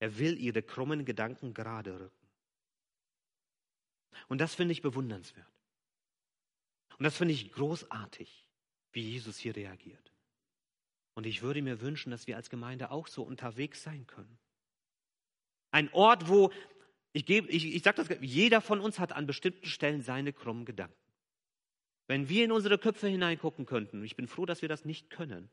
Er 0.00 0.18
will 0.18 0.36
ihre 0.36 0.64
krummen 0.64 1.04
Gedanken 1.04 1.54
gerade 1.54 2.00
rücken. 2.00 2.28
Und 4.26 4.40
das 4.40 4.56
finde 4.56 4.72
ich 4.72 4.82
bewundernswert. 4.82 5.46
Und 6.98 7.04
das 7.04 7.16
finde 7.16 7.34
ich 7.34 7.52
großartig, 7.52 8.48
wie 8.90 9.12
Jesus 9.12 9.38
hier 9.38 9.54
reagiert. 9.54 10.12
Und 11.14 11.24
ich 11.24 11.42
würde 11.42 11.62
mir 11.62 11.80
wünschen, 11.80 12.10
dass 12.10 12.26
wir 12.26 12.34
als 12.34 12.50
Gemeinde 12.50 12.90
auch 12.90 13.06
so 13.06 13.22
unterwegs 13.22 13.84
sein 13.84 14.08
können. 14.08 14.40
Ein 15.70 15.88
Ort, 15.92 16.28
wo 16.28 16.50
ich, 17.12 17.26
gebe, 17.26 17.48
ich, 17.48 17.74
ich 17.74 17.82
sage 17.82 18.02
das, 18.02 18.18
jeder 18.20 18.60
von 18.60 18.80
uns 18.80 18.98
hat 18.98 19.12
an 19.12 19.26
bestimmten 19.26 19.66
Stellen 19.66 20.02
seine 20.02 20.32
krummen 20.32 20.64
Gedanken. 20.64 20.96
Wenn 22.06 22.28
wir 22.28 22.44
in 22.44 22.52
unsere 22.52 22.78
Köpfe 22.78 23.08
hineingucken 23.08 23.66
könnten, 23.66 24.02
ich 24.04 24.16
bin 24.16 24.26
froh, 24.26 24.46
dass 24.46 24.62
wir 24.62 24.68
das 24.68 24.84
nicht 24.84 25.10
können, 25.10 25.50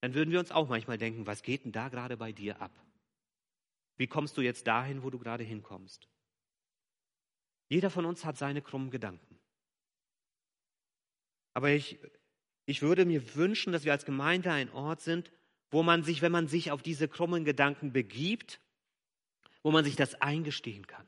dann 0.00 0.14
würden 0.14 0.30
wir 0.30 0.38
uns 0.38 0.52
auch 0.52 0.68
manchmal 0.68 0.98
denken, 0.98 1.26
was 1.26 1.42
geht 1.42 1.64
denn 1.64 1.72
da 1.72 1.88
gerade 1.88 2.16
bei 2.16 2.32
dir 2.32 2.60
ab? 2.60 2.72
Wie 3.96 4.06
kommst 4.06 4.36
du 4.36 4.42
jetzt 4.42 4.66
dahin, 4.66 5.02
wo 5.02 5.10
du 5.10 5.18
gerade 5.18 5.42
hinkommst? 5.42 6.08
Jeder 7.68 7.90
von 7.90 8.04
uns 8.04 8.24
hat 8.24 8.38
seine 8.38 8.62
krummen 8.62 8.90
Gedanken. 8.90 9.38
Aber 11.54 11.70
ich, 11.70 11.98
ich 12.66 12.82
würde 12.82 13.04
mir 13.04 13.34
wünschen, 13.34 13.72
dass 13.72 13.84
wir 13.84 13.92
als 13.92 14.04
Gemeinde 14.04 14.52
ein 14.52 14.70
Ort 14.72 15.00
sind, 15.00 15.32
wo 15.70 15.82
man 15.82 16.04
sich, 16.04 16.22
wenn 16.22 16.32
man 16.32 16.46
sich 16.46 16.70
auf 16.70 16.82
diese 16.82 17.08
krummen 17.08 17.44
Gedanken 17.44 17.92
begibt, 17.92 18.60
wo 19.62 19.70
man 19.70 19.84
sich 19.84 19.96
das 19.96 20.14
eingestehen 20.20 20.86
kann, 20.86 21.06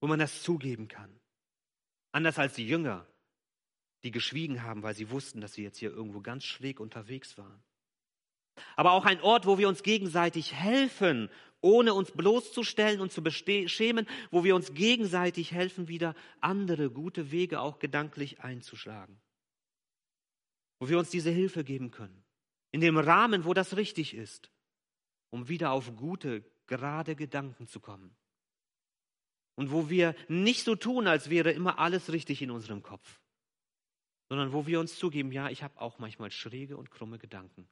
wo 0.00 0.06
man 0.06 0.18
das 0.18 0.42
zugeben 0.42 0.88
kann. 0.88 1.20
Anders 2.12 2.38
als 2.38 2.54
die 2.54 2.66
Jünger, 2.66 3.06
die 4.02 4.10
geschwiegen 4.10 4.62
haben, 4.62 4.82
weil 4.82 4.94
sie 4.94 5.10
wussten, 5.10 5.40
dass 5.40 5.54
sie 5.54 5.62
jetzt 5.62 5.78
hier 5.78 5.90
irgendwo 5.90 6.20
ganz 6.20 6.44
schräg 6.44 6.80
unterwegs 6.80 7.38
waren. 7.38 7.62
Aber 8.76 8.92
auch 8.92 9.04
ein 9.04 9.20
Ort, 9.22 9.46
wo 9.46 9.58
wir 9.58 9.68
uns 9.68 9.82
gegenseitig 9.82 10.52
helfen, 10.52 11.30
ohne 11.60 11.94
uns 11.94 12.10
bloßzustellen 12.10 13.00
und 13.00 13.12
zu 13.12 13.22
schämen, 13.30 14.06
wo 14.30 14.44
wir 14.44 14.54
uns 14.54 14.74
gegenseitig 14.74 15.52
helfen, 15.52 15.88
wieder 15.88 16.14
andere 16.40 16.90
gute 16.90 17.30
Wege 17.30 17.60
auch 17.60 17.78
gedanklich 17.78 18.40
einzuschlagen. 18.40 19.20
Wo 20.80 20.88
wir 20.88 20.98
uns 20.98 21.10
diese 21.10 21.30
Hilfe 21.30 21.64
geben 21.64 21.90
können. 21.90 22.24
In 22.72 22.80
dem 22.80 22.98
Rahmen, 22.98 23.44
wo 23.44 23.54
das 23.54 23.76
richtig 23.76 24.14
ist, 24.14 24.50
um 25.30 25.48
wieder 25.48 25.70
auf 25.70 25.94
gute, 25.96 26.44
gerade 26.72 27.14
Gedanken 27.16 27.66
zu 27.66 27.80
kommen. 27.80 28.16
Und 29.54 29.70
wo 29.70 29.90
wir 29.90 30.14
nicht 30.28 30.64
so 30.64 30.74
tun, 30.74 31.06
als 31.06 31.28
wäre 31.28 31.52
immer 31.52 31.78
alles 31.78 32.10
richtig 32.12 32.40
in 32.40 32.50
unserem 32.50 32.82
Kopf 32.82 33.20
sondern 34.32 34.54
wo 34.54 34.66
wir 34.66 34.80
uns 34.80 34.96
zugeben, 34.96 35.30
ja, 35.30 35.50
ich 35.50 35.62
habe 35.62 35.78
auch 35.78 35.98
manchmal 35.98 36.30
schräge 36.30 36.78
und 36.78 36.90
krumme 36.90 37.18
Gedanken. 37.18 37.68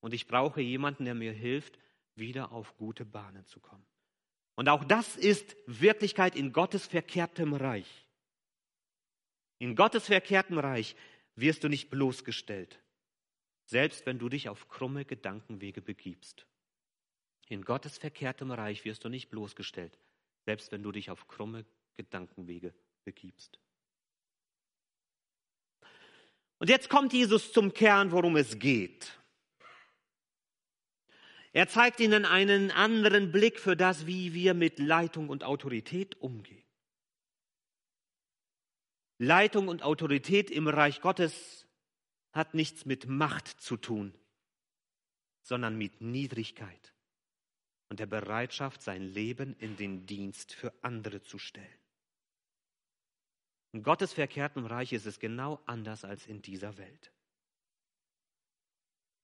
Und 0.00 0.12
ich 0.12 0.26
brauche 0.26 0.60
jemanden, 0.60 1.04
der 1.04 1.14
mir 1.14 1.32
hilft, 1.32 1.78
wieder 2.16 2.50
auf 2.50 2.76
gute 2.76 3.04
Bahnen 3.04 3.46
zu 3.46 3.60
kommen. 3.60 3.86
Und 4.56 4.68
auch 4.68 4.82
das 4.82 5.14
ist 5.14 5.54
Wirklichkeit 5.66 6.34
in 6.34 6.52
Gottes 6.52 6.84
verkehrtem 6.84 7.54
Reich. 7.54 8.08
In 9.60 9.76
Gottes 9.76 10.06
verkehrtem 10.06 10.58
Reich 10.58 10.96
wirst 11.36 11.62
du 11.62 11.68
nicht 11.68 11.90
bloßgestellt, 11.90 12.82
selbst 13.66 14.04
wenn 14.04 14.18
du 14.18 14.28
dich 14.28 14.48
auf 14.48 14.68
krumme 14.68 15.04
Gedankenwege 15.04 15.80
begibst. 15.80 16.44
In 17.48 17.62
Gottes 17.62 17.98
verkehrtem 17.98 18.50
Reich 18.50 18.84
wirst 18.84 19.04
du 19.04 19.08
nicht 19.08 19.28
bloßgestellt, 19.28 19.98
selbst 20.46 20.72
wenn 20.72 20.82
du 20.82 20.92
dich 20.92 21.10
auf 21.10 21.28
krumme 21.28 21.64
Gedankenwege 21.96 22.74
begibst. 23.04 23.58
Und 26.58 26.70
jetzt 26.70 26.88
kommt 26.88 27.12
Jesus 27.12 27.52
zum 27.52 27.74
Kern, 27.74 28.12
worum 28.12 28.36
es 28.36 28.58
geht. 28.58 29.18
Er 31.52 31.68
zeigt 31.68 32.00
ihnen 32.00 32.24
einen 32.24 32.70
anderen 32.70 33.30
Blick 33.30 33.60
für 33.60 33.76
das, 33.76 34.06
wie 34.06 34.32
wir 34.32 34.54
mit 34.54 34.78
Leitung 34.78 35.28
und 35.28 35.44
Autorität 35.44 36.20
umgehen. 36.20 36.64
Leitung 39.18 39.68
und 39.68 39.82
Autorität 39.82 40.50
im 40.50 40.66
Reich 40.66 41.00
Gottes 41.00 41.66
hat 42.32 42.54
nichts 42.54 42.86
mit 42.86 43.06
Macht 43.06 43.46
zu 43.46 43.76
tun, 43.76 44.12
sondern 45.42 45.76
mit 45.76 46.00
Niedrigkeit 46.00 46.93
und 47.88 48.00
der 48.00 48.06
Bereitschaft, 48.06 48.82
sein 48.82 49.02
Leben 49.02 49.54
in 49.58 49.76
den 49.76 50.06
Dienst 50.06 50.52
für 50.54 50.72
andere 50.82 51.22
zu 51.22 51.38
stellen. 51.38 51.66
In 53.72 53.82
Gottes 53.82 54.12
verkehrtem 54.12 54.66
Reich 54.66 54.92
ist 54.92 55.06
es 55.06 55.18
genau 55.18 55.60
anders 55.66 56.04
als 56.04 56.26
in 56.26 56.42
dieser 56.42 56.78
Welt. 56.78 57.12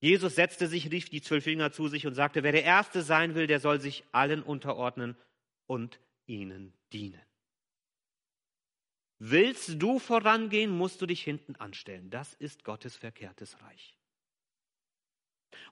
Jesus 0.00 0.34
setzte 0.34 0.66
sich, 0.66 0.90
rief 0.90 1.10
die 1.10 1.20
zwölf 1.20 1.46
Jünger 1.46 1.72
zu 1.72 1.88
sich 1.88 2.06
und 2.06 2.14
sagte, 2.14 2.42
wer 2.42 2.52
der 2.52 2.64
Erste 2.64 3.02
sein 3.02 3.34
will, 3.34 3.46
der 3.46 3.60
soll 3.60 3.80
sich 3.80 4.02
allen 4.12 4.42
unterordnen 4.42 5.16
und 5.66 6.00
ihnen 6.26 6.72
dienen. 6.92 7.20
Willst 9.18 9.80
du 9.82 9.98
vorangehen, 9.98 10.70
musst 10.70 11.02
du 11.02 11.06
dich 11.06 11.22
hinten 11.22 11.54
anstellen. 11.56 12.08
Das 12.08 12.32
ist 12.34 12.64
Gottes 12.64 12.96
verkehrtes 12.96 13.60
Reich. 13.60 13.94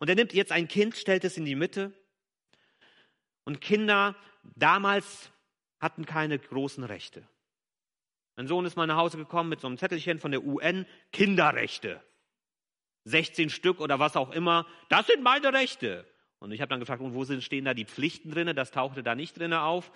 Und 0.01 0.11
er 0.11 0.17
nimmt 0.17 0.35
jetzt 0.35 0.53
ein 0.53 0.69
Kind, 0.69 0.97
stellt 0.97 1.25
es 1.25 1.39
in 1.39 1.47
die 1.47 1.55
Mitte. 1.55 1.95
Und 3.49 3.63
Kinder 3.63 4.15
damals 4.43 5.31
hatten 5.81 6.05
keine 6.05 6.39
großen 6.39 6.85
Rechte. 6.85 7.27
Mein 8.37 8.47
Sohn 8.47 8.67
ist 8.67 8.77
mal 8.77 8.87
nach 8.87 8.99
Hause 8.99 9.17
gekommen 9.17 9.49
mit 9.49 9.63
so 9.63 9.67
einem 9.67 9.79
Zettelchen 9.79 10.19
von 10.19 10.33
der 10.33 10.45
UN, 10.45 10.85
Kinderrechte. 11.13 12.03
16 13.05 13.49
Stück 13.49 13.81
oder 13.81 13.99
was 13.99 14.17
auch 14.17 14.33
immer, 14.33 14.67
das 14.91 15.07
sind 15.07 15.23
meine 15.23 15.55
Rechte. 15.55 16.05
Und 16.41 16.53
ich 16.53 16.61
habe 16.61 16.69
dann 16.69 16.79
gefragt, 16.79 17.01
und 17.01 17.15
wo 17.15 17.25
sind, 17.25 17.43
stehen 17.43 17.65
da 17.65 17.73
die 17.73 17.87
Pflichten 17.87 18.33
drin? 18.33 18.55
Das 18.55 18.71
tauchte 18.71 19.03
da 19.03 19.15
nicht 19.15 19.39
drin 19.39 19.55
auf. 19.55 19.93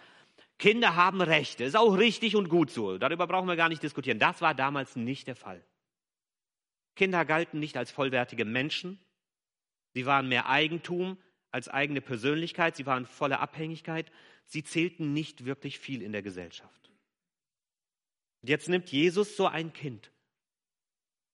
Kinder 0.58 0.96
haben 0.96 1.20
Rechte, 1.20 1.64
ist 1.64 1.76
auch 1.76 1.98
richtig 1.98 2.36
und 2.36 2.48
gut 2.48 2.70
so. 2.70 2.96
Darüber 2.96 3.26
brauchen 3.26 3.48
wir 3.48 3.56
gar 3.56 3.68
nicht 3.68 3.82
diskutieren. 3.82 4.18
Das 4.18 4.40
war 4.40 4.54
damals 4.54 4.96
nicht 4.96 5.26
der 5.26 5.36
Fall. 5.36 5.62
Kinder 6.96 7.26
galten 7.26 7.58
nicht 7.58 7.76
als 7.76 7.90
vollwertige 7.90 8.46
Menschen. 8.46 8.98
Sie 9.92 10.06
waren 10.06 10.26
mehr 10.30 10.48
Eigentum 10.48 11.18
als 11.52 11.68
eigene 11.68 12.00
Persönlichkeit. 12.00 12.74
Sie 12.74 12.86
waren 12.86 13.06
voller 13.06 13.40
Abhängigkeit. 13.40 14.10
Sie 14.46 14.64
zählten 14.64 15.12
nicht 15.12 15.44
wirklich 15.44 15.78
viel 15.78 16.02
in 16.02 16.12
der 16.12 16.22
Gesellschaft. 16.22 16.90
Und 18.40 18.48
jetzt 18.48 18.68
nimmt 18.68 18.90
Jesus 18.90 19.36
so 19.36 19.46
ein 19.46 19.72
Kind. 19.72 20.10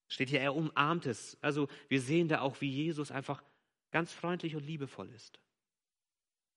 Steht 0.07 0.29
hier, 0.29 0.41
er 0.41 0.55
umarmt 0.55 1.05
es. 1.05 1.37
Also 1.41 1.67
wir 1.87 2.01
sehen 2.01 2.27
da 2.27 2.41
auch, 2.41 2.61
wie 2.61 2.69
Jesus 2.69 3.11
einfach 3.11 3.43
ganz 3.91 4.11
freundlich 4.11 4.55
und 4.55 4.65
liebevoll 4.65 5.09
ist. 5.11 5.39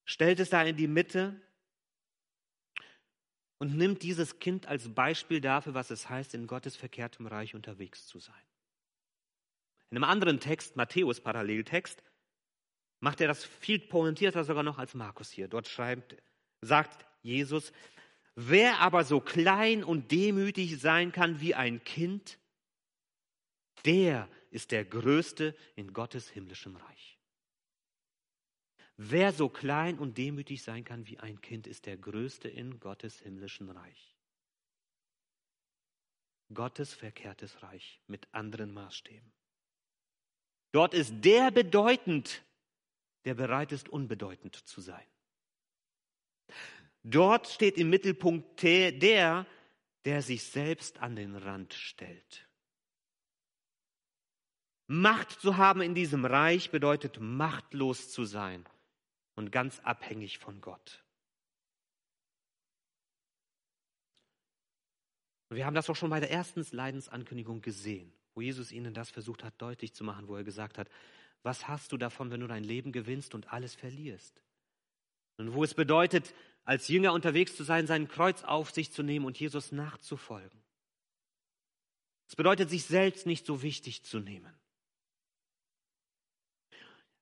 Stellt 0.05 0.41
es 0.41 0.51
da 0.51 0.63
in 0.63 0.77
die 0.77 0.89
Mitte 0.89 1.41
und 3.59 3.77
nimmt 3.77 4.03
dieses 4.03 4.41
Kind 4.41 4.67
als 4.67 4.93
Beispiel 4.93 5.41
dafür, 5.41 5.75
was 5.75 5.91
es 5.91 6.11
heißt, 6.11 6.35
in 6.35 6.47
Gottes 6.47 6.77
verkehrtem 6.77 7.27
Reich 7.27 7.55
unterwegs 7.55 8.07
zu 8.07 8.19
sein. 8.19 8.35
In 9.91 9.99
einem 9.99 10.05
anderen 10.05 10.41
Text, 10.41 10.75
Matthäus 10.75 11.21
Paralleltext, 11.21 12.03
macht 13.03 13.21
er 13.21 13.27
das 13.27 13.45
viel 13.45 13.81
pointierter 13.81 14.45
sogar 14.45 14.63
noch 14.63 14.79
als 14.79 14.95
Markus 14.95 15.31
hier. 15.31 15.49
Dort 15.49 15.67
schreibt, 15.67 16.17
sagt 16.61 17.05
Jesus, 17.23 17.73
Wer 18.35 18.79
aber 18.79 19.05
so 19.05 19.21
klein 19.21 19.85
und 19.85 20.11
demütig 20.11 20.81
sein 20.81 21.13
kann 21.13 21.41
wie 21.41 21.55
ein 21.55 21.85
Kind, 21.85 22.39
der 23.85 24.29
ist 24.51 24.71
der 24.71 24.85
Größte 24.85 25.55
in 25.75 25.93
Gottes 25.93 26.31
himmlischem 26.31 26.77
Reich. 26.77 27.19
Wer 28.97 29.33
so 29.33 29.49
klein 29.49 29.99
und 29.99 30.17
demütig 30.17 30.63
sein 30.63 30.85
kann 30.85 31.07
wie 31.09 31.19
ein 31.19 31.41
Kind, 31.41 31.67
ist 31.67 31.87
der 31.87 31.97
Größte 31.97 32.49
in 32.49 32.79
Gottes 32.79 33.21
himmlischen 33.21 33.69
Reich. 33.69 34.17
Gottes 36.55 36.95
verkehrtes 36.95 37.63
Reich 37.63 38.01
mit 38.07 38.33
anderen 38.33 38.73
Maßstäben. 38.73 39.33
Dort 40.71 40.95
ist 40.95 41.13
der 41.25 41.51
bedeutend, 41.51 42.43
der 43.25 43.35
bereit 43.35 43.73
ist, 43.73 43.89
unbedeutend 43.89 44.57
zu 44.57 44.81
sein. 44.81 45.07
Dort 47.05 47.49
steht 47.49 47.79
im 47.79 47.91
Mittelpunkt 47.91 48.63
der, 48.63 49.47
der 50.05 50.23
sich 50.23 50.45
selbst 50.45 50.99
an 51.01 51.17
den 51.17 51.37
Rand 51.37 51.75
stellt. 51.75 52.49
Macht 54.87 55.41
zu 55.41 55.57
haben 55.57 55.81
in 55.81 55.95
diesem 55.95 56.25
Reich 56.25 56.71
bedeutet 56.71 57.19
machtlos 57.21 58.11
zu 58.11 58.25
sein 58.25 58.65
und 59.35 59.51
ganz 59.51 59.81
abhängig 59.81 60.39
von 60.39 60.61
Gott. 60.61 61.03
Wir 65.49 65.67
haben 65.67 65.75
das 65.75 65.89
auch 65.91 65.97
schon 65.97 66.11
bei 66.11 66.21
der 66.21 66.31
ersten 66.31 66.65
Leidensankündigung 66.75 67.61
gesehen, 67.61 68.13
wo 68.35 68.41
Jesus 68.41 68.73
ihnen 68.73 68.95
das 68.95 69.11
versucht 69.11 69.45
hat 69.45 69.61
deutlich 69.61 69.93
zu 69.95 70.05
machen, 70.05 70.29
wo 70.29 70.37
er 70.37 70.45
gesagt 70.45 70.79
hat, 70.79 70.89
was 71.43 71.69
hast 71.69 71.93
du 71.93 71.97
davon, 71.97 72.31
wenn 72.31 72.41
du 72.41 72.47
dein 72.47 72.65
Leben 72.65 72.93
gewinnst 72.93 73.35
und 73.35 73.53
alles 73.53 73.75
verlierst? 73.75 74.43
Und 75.37 75.55
wo 75.55 75.65
es 75.65 75.75
bedeutet, 75.75 76.35
als 76.65 76.89
Jünger 76.89 77.13
unterwegs 77.13 77.57
zu 77.57 77.65
sein, 77.65 77.87
sein 77.87 78.09
Kreuz 78.09 78.45
auf 78.45 78.71
sich 78.71 78.93
zu 78.93 79.03
nehmen 79.03 79.27
und 79.27 79.39
Jesus 79.39 79.73
nachzufolgen. 79.73 80.63
Es 82.29 82.37
bedeutet, 82.37 82.71
sich 82.71 82.85
selbst 82.85 83.27
nicht 83.27 83.45
so 83.45 83.63
wichtig 83.63 84.05
zu 84.05 84.21
nehmen. 84.21 84.55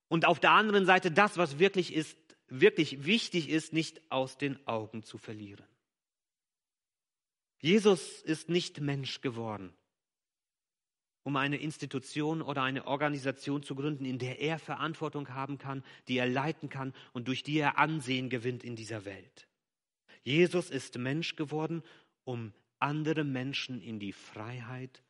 Und 0.09 0.27
auf 0.27 0.41
der 0.41 0.51
anderen 0.51 0.87
Seite 0.87 1.11
das, 1.11 1.37
was 1.39 1.59
wirklich 1.59 1.95
ist, 1.95 2.17
wirklich 2.49 3.05
wichtig 3.05 3.49
ist, 3.49 3.73
nicht 3.73 4.03
aus 4.11 4.37
den 4.37 4.65
Augen 4.67 5.03
zu 5.03 5.19
verlieren. 5.19 5.65
Jesus 7.61 8.23
ist 8.23 8.49
nicht 8.49 8.81
Mensch 8.81 9.21
geworden, 9.21 9.73
um 11.31 11.37
eine 11.37 11.59
Institution 11.59 12.43
oder 12.43 12.65
eine 12.65 12.89
Organisation 12.89 13.63
zu 13.63 13.77
gründen, 13.77 14.05
in 14.05 14.19
der 14.19 14.41
er 14.41 14.59
Verantwortung 14.59 15.29
haben 15.29 15.59
kann, 15.59 15.85
die 16.09 16.19
er 16.19 16.27
leiten 16.27 16.69
kann 16.69 16.93
und 17.13 17.29
durch 17.29 17.45
die 17.45 17.57
er 17.59 17.79
Ansehen 17.79 18.31
gewinnt 18.31 18.65
in 18.65 18.75
dieser 18.75 19.05
Welt. 19.05 19.47
Jesus 20.25 20.71
ist 20.71 20.99
Mensch 20.99 21.37
geworden, 21.37 21.85
um 22.25 22.53
andere 22.81 23.23
Menschen 23.23 23.81
in 23.81 24.01
die 24.01 24.13
Freiheit 24.13 25.05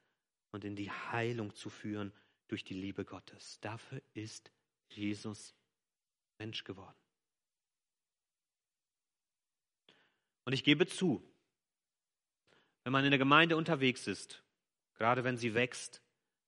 und 0.53 0.63
in 0.67 0.77
die 0.77 0.91
Heilung 0.91 1.55
zu 1.55 1.71
führen 1.71 2.13
durch 2.49 2.65
die 2.65 2.75
Liebe 2.75 3.07
Gottes. 3.07 3.59
Dafür 3.63 4.03
ist 4.13 4.51
Jesus 4.91 5.55
Mensch 6.37 6.65
geworden. 6.65 6.99
Und 10.45 10.53
ich 10.53 10.65
gebe 10.65 10.87
zu, 10.87 11.25
wenn 12.85 12.93
man 12.93 13.07
in 13.07 13.11
der 13.11 13.19
Gemeinde 13.19 13.57
unterwegs 13.57 14.07
ist, 14.07 14.45
gerade 14.99 15.25
wenn 15.25 15.39
sie 15.39 15.55
wächst, 15.55 16.03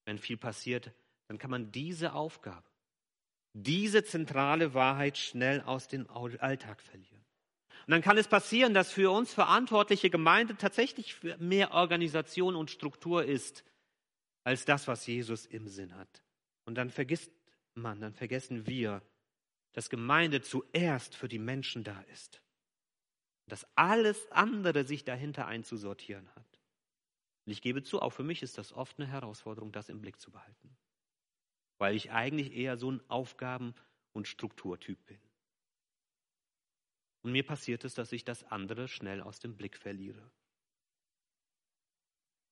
wenn 0.05 0.17
viel 0.17 0.37
passiert, 0.37 0.91
dann 1.27 1.37
kann 1.37 1.51
man 1.51 1.71
diese 1.71 2.13
Aufgabe, 2.13 2.67
diese 3.53 4.03
zentrale 4.03 4.73
Wahrheit 4.73 5.17
schnell 5.17 5.61
aus 5.61 5.87
dem 5.87 6.09
Alltag 6.09 6.81
verlieren. 6.81 7.23
Und 7.85 7.91
dann 7.91 8.01
kann 8.01 8.17
es 8.17 8.27
passieren, 8.27 8.73
dass 8.73 8.91
für 8.91 9.11
uns 9.11 9.33
verantwortliche 9.33 10.09
Gemeinde 10.09 10.55
tatsächlich 10.55 11.17
mehr 11.39 11.71
Organisation 11.71 12.55
und 12.55 12.71
Struktur 12.71 13.25
ist, 13.25 13.63
als 14.45 14.65
das, 14.65 14.87
was 14.87 15.05
Jesus 15.05 15.45
im 15.45 15.67
Sinn 15.67 15.95
hat. 15.95 16.23
Und 16.65 16.75
dann 16.75 16.89
vergisst 16.89 17.31
man, 17.75 17.99
dann 17.99 18.13
vergessen 18.13 18.67
wir, 18.67 19.01
dass 19.73 19.89
Gemeinde 19.89 20.41
zuerst 20.41 21.15
für 21.15 21.27
die 21.27 21.39
Menschen 21.39 21.83
da 21.83 21.99
ist. 22.13 22.41
Dass 23.47 23.67
alles 23.75 24.31
andere 24.31 24.85
sich 24.85 25.03
dahinter 25.03 25.47
einzusortieren 25.47 26.29
hat. 26.35 26.52
Und 27.45 27.51
ich 27.51 27.61
gebe 27.61 27.83
zu, 27.83 28.01
auch 28.01 28.11
für 28.11 28.23
mich 28.23 28.41
ist 28.41 28.57
das 28.57 28.73
oft 28.73 28.99
eine 28.99 29.07
Herausforderung, 29.07 29.71
das 29.71 29.89
im 29.89 30.01
Blick 30.01 30.19
zu 30.19 30.31
behalten. 30.31 30.75
Weil 31.77 31.95
ich 31.95 32.11
eigentlich 32.11 32.53
eher 32.53 32.77
so 32.77 32.91
ein 32.91 33.01
Aufgaben- 33.09 33.75
und 34.13 34.27
Strukturtyp 34.27 35.05
bin. 35.05 35.19
Und 37.23 37.31
mir 37.31 37.45
passiert 37.45 37.83
es, 37.85 37.93
dass 37.93 38.11
ich 38.11 38.25
das 38.25 38.43
andere 38.45 38.87
schnell 38.87 39.21
aus 39.21 39.39
dem 39.39 39.55
Blick 39.55 39.77
verliere. 39.77 40.31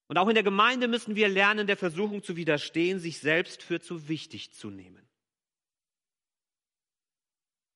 Und 0.07 0.17
auch 0.17 0.27
in 0.27 0.33
der 0.33 0.43
Gemeinde 0.43 0.89
müssen 0.89 1.15
wir 1.15 1.29
lernen, 1.29 1.67
der 1.67 1.77
Versuchung 1.77 2.21
zu 2.23 2.35
widerstehen, 2.35 2.99
sich 2.99 3.19
selbst 3.19 3.63
für 3.63 3.79
zu 3.79 4.09
wichtig 4.09 4.51
zu 4.53 4.69
nehmen. 4.69 5.07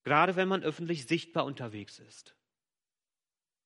Gerade 0.04 0.36
wenn 0.36 0.48
man 0.48 0.62
öffentlich 0.62 1.06
sichtbar 1.06 1.46
unterwegs 1.46 1.98
ist, 1.98 2.36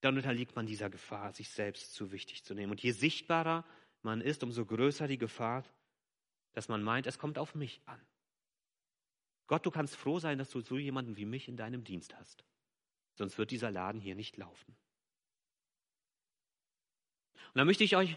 dann 0.01 0.17
unterliegt 0.17 0.57
man 0.57 0.67
dieser 0.67 0.91
Gefahr, 0.91 1.33
sich 1.33 1.51
selbst 1.51 1.95
zu 1.95 2.13
wichtig 2.13 2.45
zu 2.45 2.55
nehmen. 2.55 2.73
Und 2.73 2.83
je 2.83 2.93
sichtbarer 2.93 3.65
man 4.03 4.21
ist, 4.21 4.43
umso 4.43 4.65
größer 4.65 5.07
die 5.07 5.19
Gefahr, 5.19 5.65
dass 6.53 6.69
man 6.69 6.83
meint, 6.83 7.07
es 7.07 7.19
kommt 7.19 7.39
auf 7.39 7.55
mich 7.55 7.81
an. 7.87 8.01
Gott, 9.47 9.67
du 9.67 9.71
kannst 9.71 9.97
froh 9.97 10.19
sein, 10.19 10.39
dass 10.39 10.51
du 10.51 10.61
so 10.61 10.79
jemanden 10.79 11.17
wie 11.17 11.25
mich 11.25 11.49
in 11.49 11.57
deinem 11.57 11.85
Dienst 11.85 12.17
hast. 12.17 12.45
Sonst 13.15 13.37
wird 13.37 13.51
dieser 13.51 13.71
Laden 13.71 14.01
hier 14.01 14.15
nicht 14.15 14.37
laufen. 14.37 14.77
Und 17.53 17.59
da 17.59 17.65
möchte 17.65 17.85
ich 17.85 17.97
euch 17.97 18.17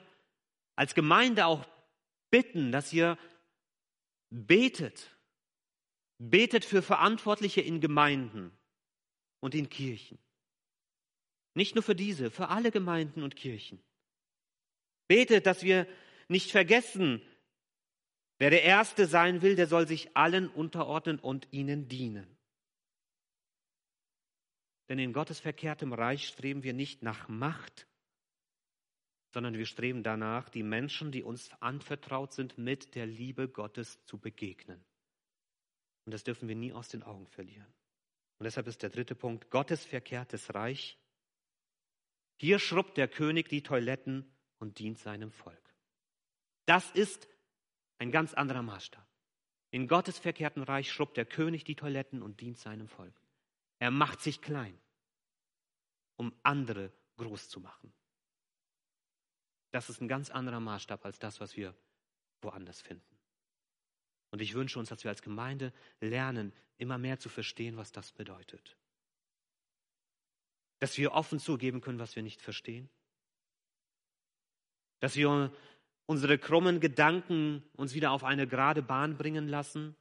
als 0.75 0.93
Gemeinde 0.93 1.45
auch 1.47 1.65
bitten, 2.29 2.71
dass 2.71 2.93
ihr 2.93 3.17
betet. 4.29 5.09
Betet 6.19 6.63
für 6.63 6.81
Verantwortliche 6.81 7.61
in 7.61 7.81
Gemeinden 7.81 8.55
und 9.39 9.55
in 9.55 9.69
Kirchen. 9.69 10.19
Nicht 11.53 11.75
nur 11.75 11.83
für 11.83 11.95
diese, 11.95 12.31
für 12.31 12.49
alle 12.49 12.71
Gemeinden 12.71 13.23
und 13.23 13.35
Kirchen. 13.35 13.81
Betet, 15.07 15.45
dass 15.45 15.63
wir 15.63 15.87
nicht 16.27 16.51
vergessen, 16.51 17.21
wer 18.39 18.49
der 18.49 18.63
Erste 18.63 19.05
sein 19.05 19.41
will, 19.41 19.55
der 19.55 19.67
soll 19.67 19.87
sich 19.87 20.15
allen 20.15 20.49
unterordnen 20.49 21.19
und 21.19 21.47
ihnen 21.51 21.87
dienen. 21.87 22.27
Denn 24.89 24.99
in 24.99 25.13
Gottes 25.13 25.39
verkehrtem 25.39 25.93
Reich 25.93 26.27
streben 26.27 26.63
wir 26.63 26.73
nicht 26.73 27.03
nach 27.03 27.27
Macht, 27.27 27.87
sondern 29.33 29.57
wir 29.57 29.65
streben 29.65 30.03
danach, 30.03 30.49
die 30.49 30.63
Menschen, 30.63 31.11
die 31.11 31.23
uns 31.23 31.49
anvertraut 31.59 32.33
sind, 32.33 32.57
mit 32.57 32.95
der 32.95 33.07
Liebe 33.07 33.47
Gottes 33.47 34.03
zu 34.05 34.19
begegnen. 34.19 34.83
Und 36.05 36.13
das 36.13 36.23
dürfen 36.23 36.47
wir 36.47 36.55
nie 36.55 36.73
aus 36.73 36.89
den 36.89 37.03
Augen 37.03 37.27
verlieren. 37.27 37.73
Und 38.37 38.43
deshalb 38.43 38.67
ist 38.67 38.83
der 38.83 38.89
dritte 38.89 39.15
Punkt 39.15 39.49
Gottes 39.49 39.85
verkehrtes 39.85 40.53
Reich. 40.53 40.97
Hier 42.37 42.59
schrubbt 42.59 42.97
der 42.97 43.07
König 43.07 43.49
die 43.49 43.63
Toiletten 43.63 44.31
und 44.59 44.79
dient 44.79 44.99
seinem 44.99 45.31
Volk. 45.31 45.73
Das 46.65 46.91
ist 46.91 47.27
ein 47.97 48.11
ganz 48.11 48.33
anderer 48.33 48.61
Maßstab. 48.61 49.07
In 49.71 49.87
Gottes 49.87 50.19
verkehrten 50.19 50.63
Reich 50.63 50.91
schrubbt 50.91 51.17
der 51.17 51.25
König 51.25 51.63
die 51.63 51.75
Toiletten 51.75 52.21
und 52.21 52.41
dient 52.41 52.57
seinem 52.57 52.87
Volk. 52.87 53.19
Er 53.79 53.91
macht 53.91 54.21
sich 54.21 54.41
klein, 54.41 54.77
um 56.15 56.33
andere 56.43 56.91
groß 57.17 57.49
zu 57.49 57.59
machen. 57.59 57.91
Das 59.71 59.89
ist 59.89 60.01
ein 60.01 60.07
ganz 60.07 60.29
anderer 60.29 60.59
Maßstab 60.59 61.03
als 61.05 61.17
das, 61.17 61.39
was 61.39 61.57
wir 61.57 61.75
woanders 62.41 62.81
finden. 62.81 63.17
Und 64.29 64.41
ich 64.41 64.53
wünsche 64.53 64.79
uns, 64.79 64.89
dass 64.89 65.03
wir 65.03 65.09
als 65.09 65.21
Gemeinde 65.21 65.73
lernen, 65.99 66.53
immer 66.77 66.97
mehr 66.97 67.19
zu 67.19 67.29
verstehen, 67.29 67.77
was 67.77 67.91
das 67.91 68.11
bedeutet. 68.11 68.77
Dass 70.83 70.97
wir 70.97 71.13
offen 71.13 71.39
zugeben 71.39 71.79
können, 71.79 71.97
was 71.97 72.17
wir 72.17 72.23
nicht 72.23 72.41
verstehen. 72.41 72.89
Dass 74.99 75.15
wir 75.15 75.49
unsere 76.07 76.37
krummen 76.37 76.81
Gedanken 76.81 77.63
uns 77.77 77.93
wieder 77.93 78.11
auf 78.11 78.25
eine 78.25 78.47
gerade 78.47 78.81
Bahn 78.81 79.15
bringen 79.15 79.47
lassen, 79.47 79.95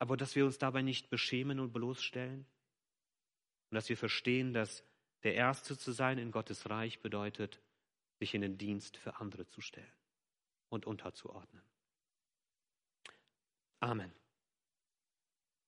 aber 0.00 0.16
dass 0.16 0.34
wir 0.34 0.44
uns 0.44 0.58
dabei 0.58 0.82
nicht 0.82 1.10
beschämen 1.10 1.60
und 1.60 1.72
bloßstellen. 1.72 2.40
Und 2.40 3.74
dass 3.76 3.88
wir 3.88 3.96
verstehen, 3.96 4.52
dass 4.52 4.82
der 5.22 5.36
Erste 5.36 5.78
zu 5.78 5.92
sein 5.92 6.18
in 6.18 6.32
Gottes 6.32 6.68
Reich 6.68 6.98
bedeutet, 6.98 7.60
sich 8.18 8.34
in 8.34 8.40
den 8.40 8.58
Dienst 8.58 8.96
für 8.96 9.20
andere 9.20 9.46
zu 9.46 9.60
stellen 9.60 9.86
und 10.70 10.86
unterzuordnen. 10.86 11.62
Amen. 13.78 14.12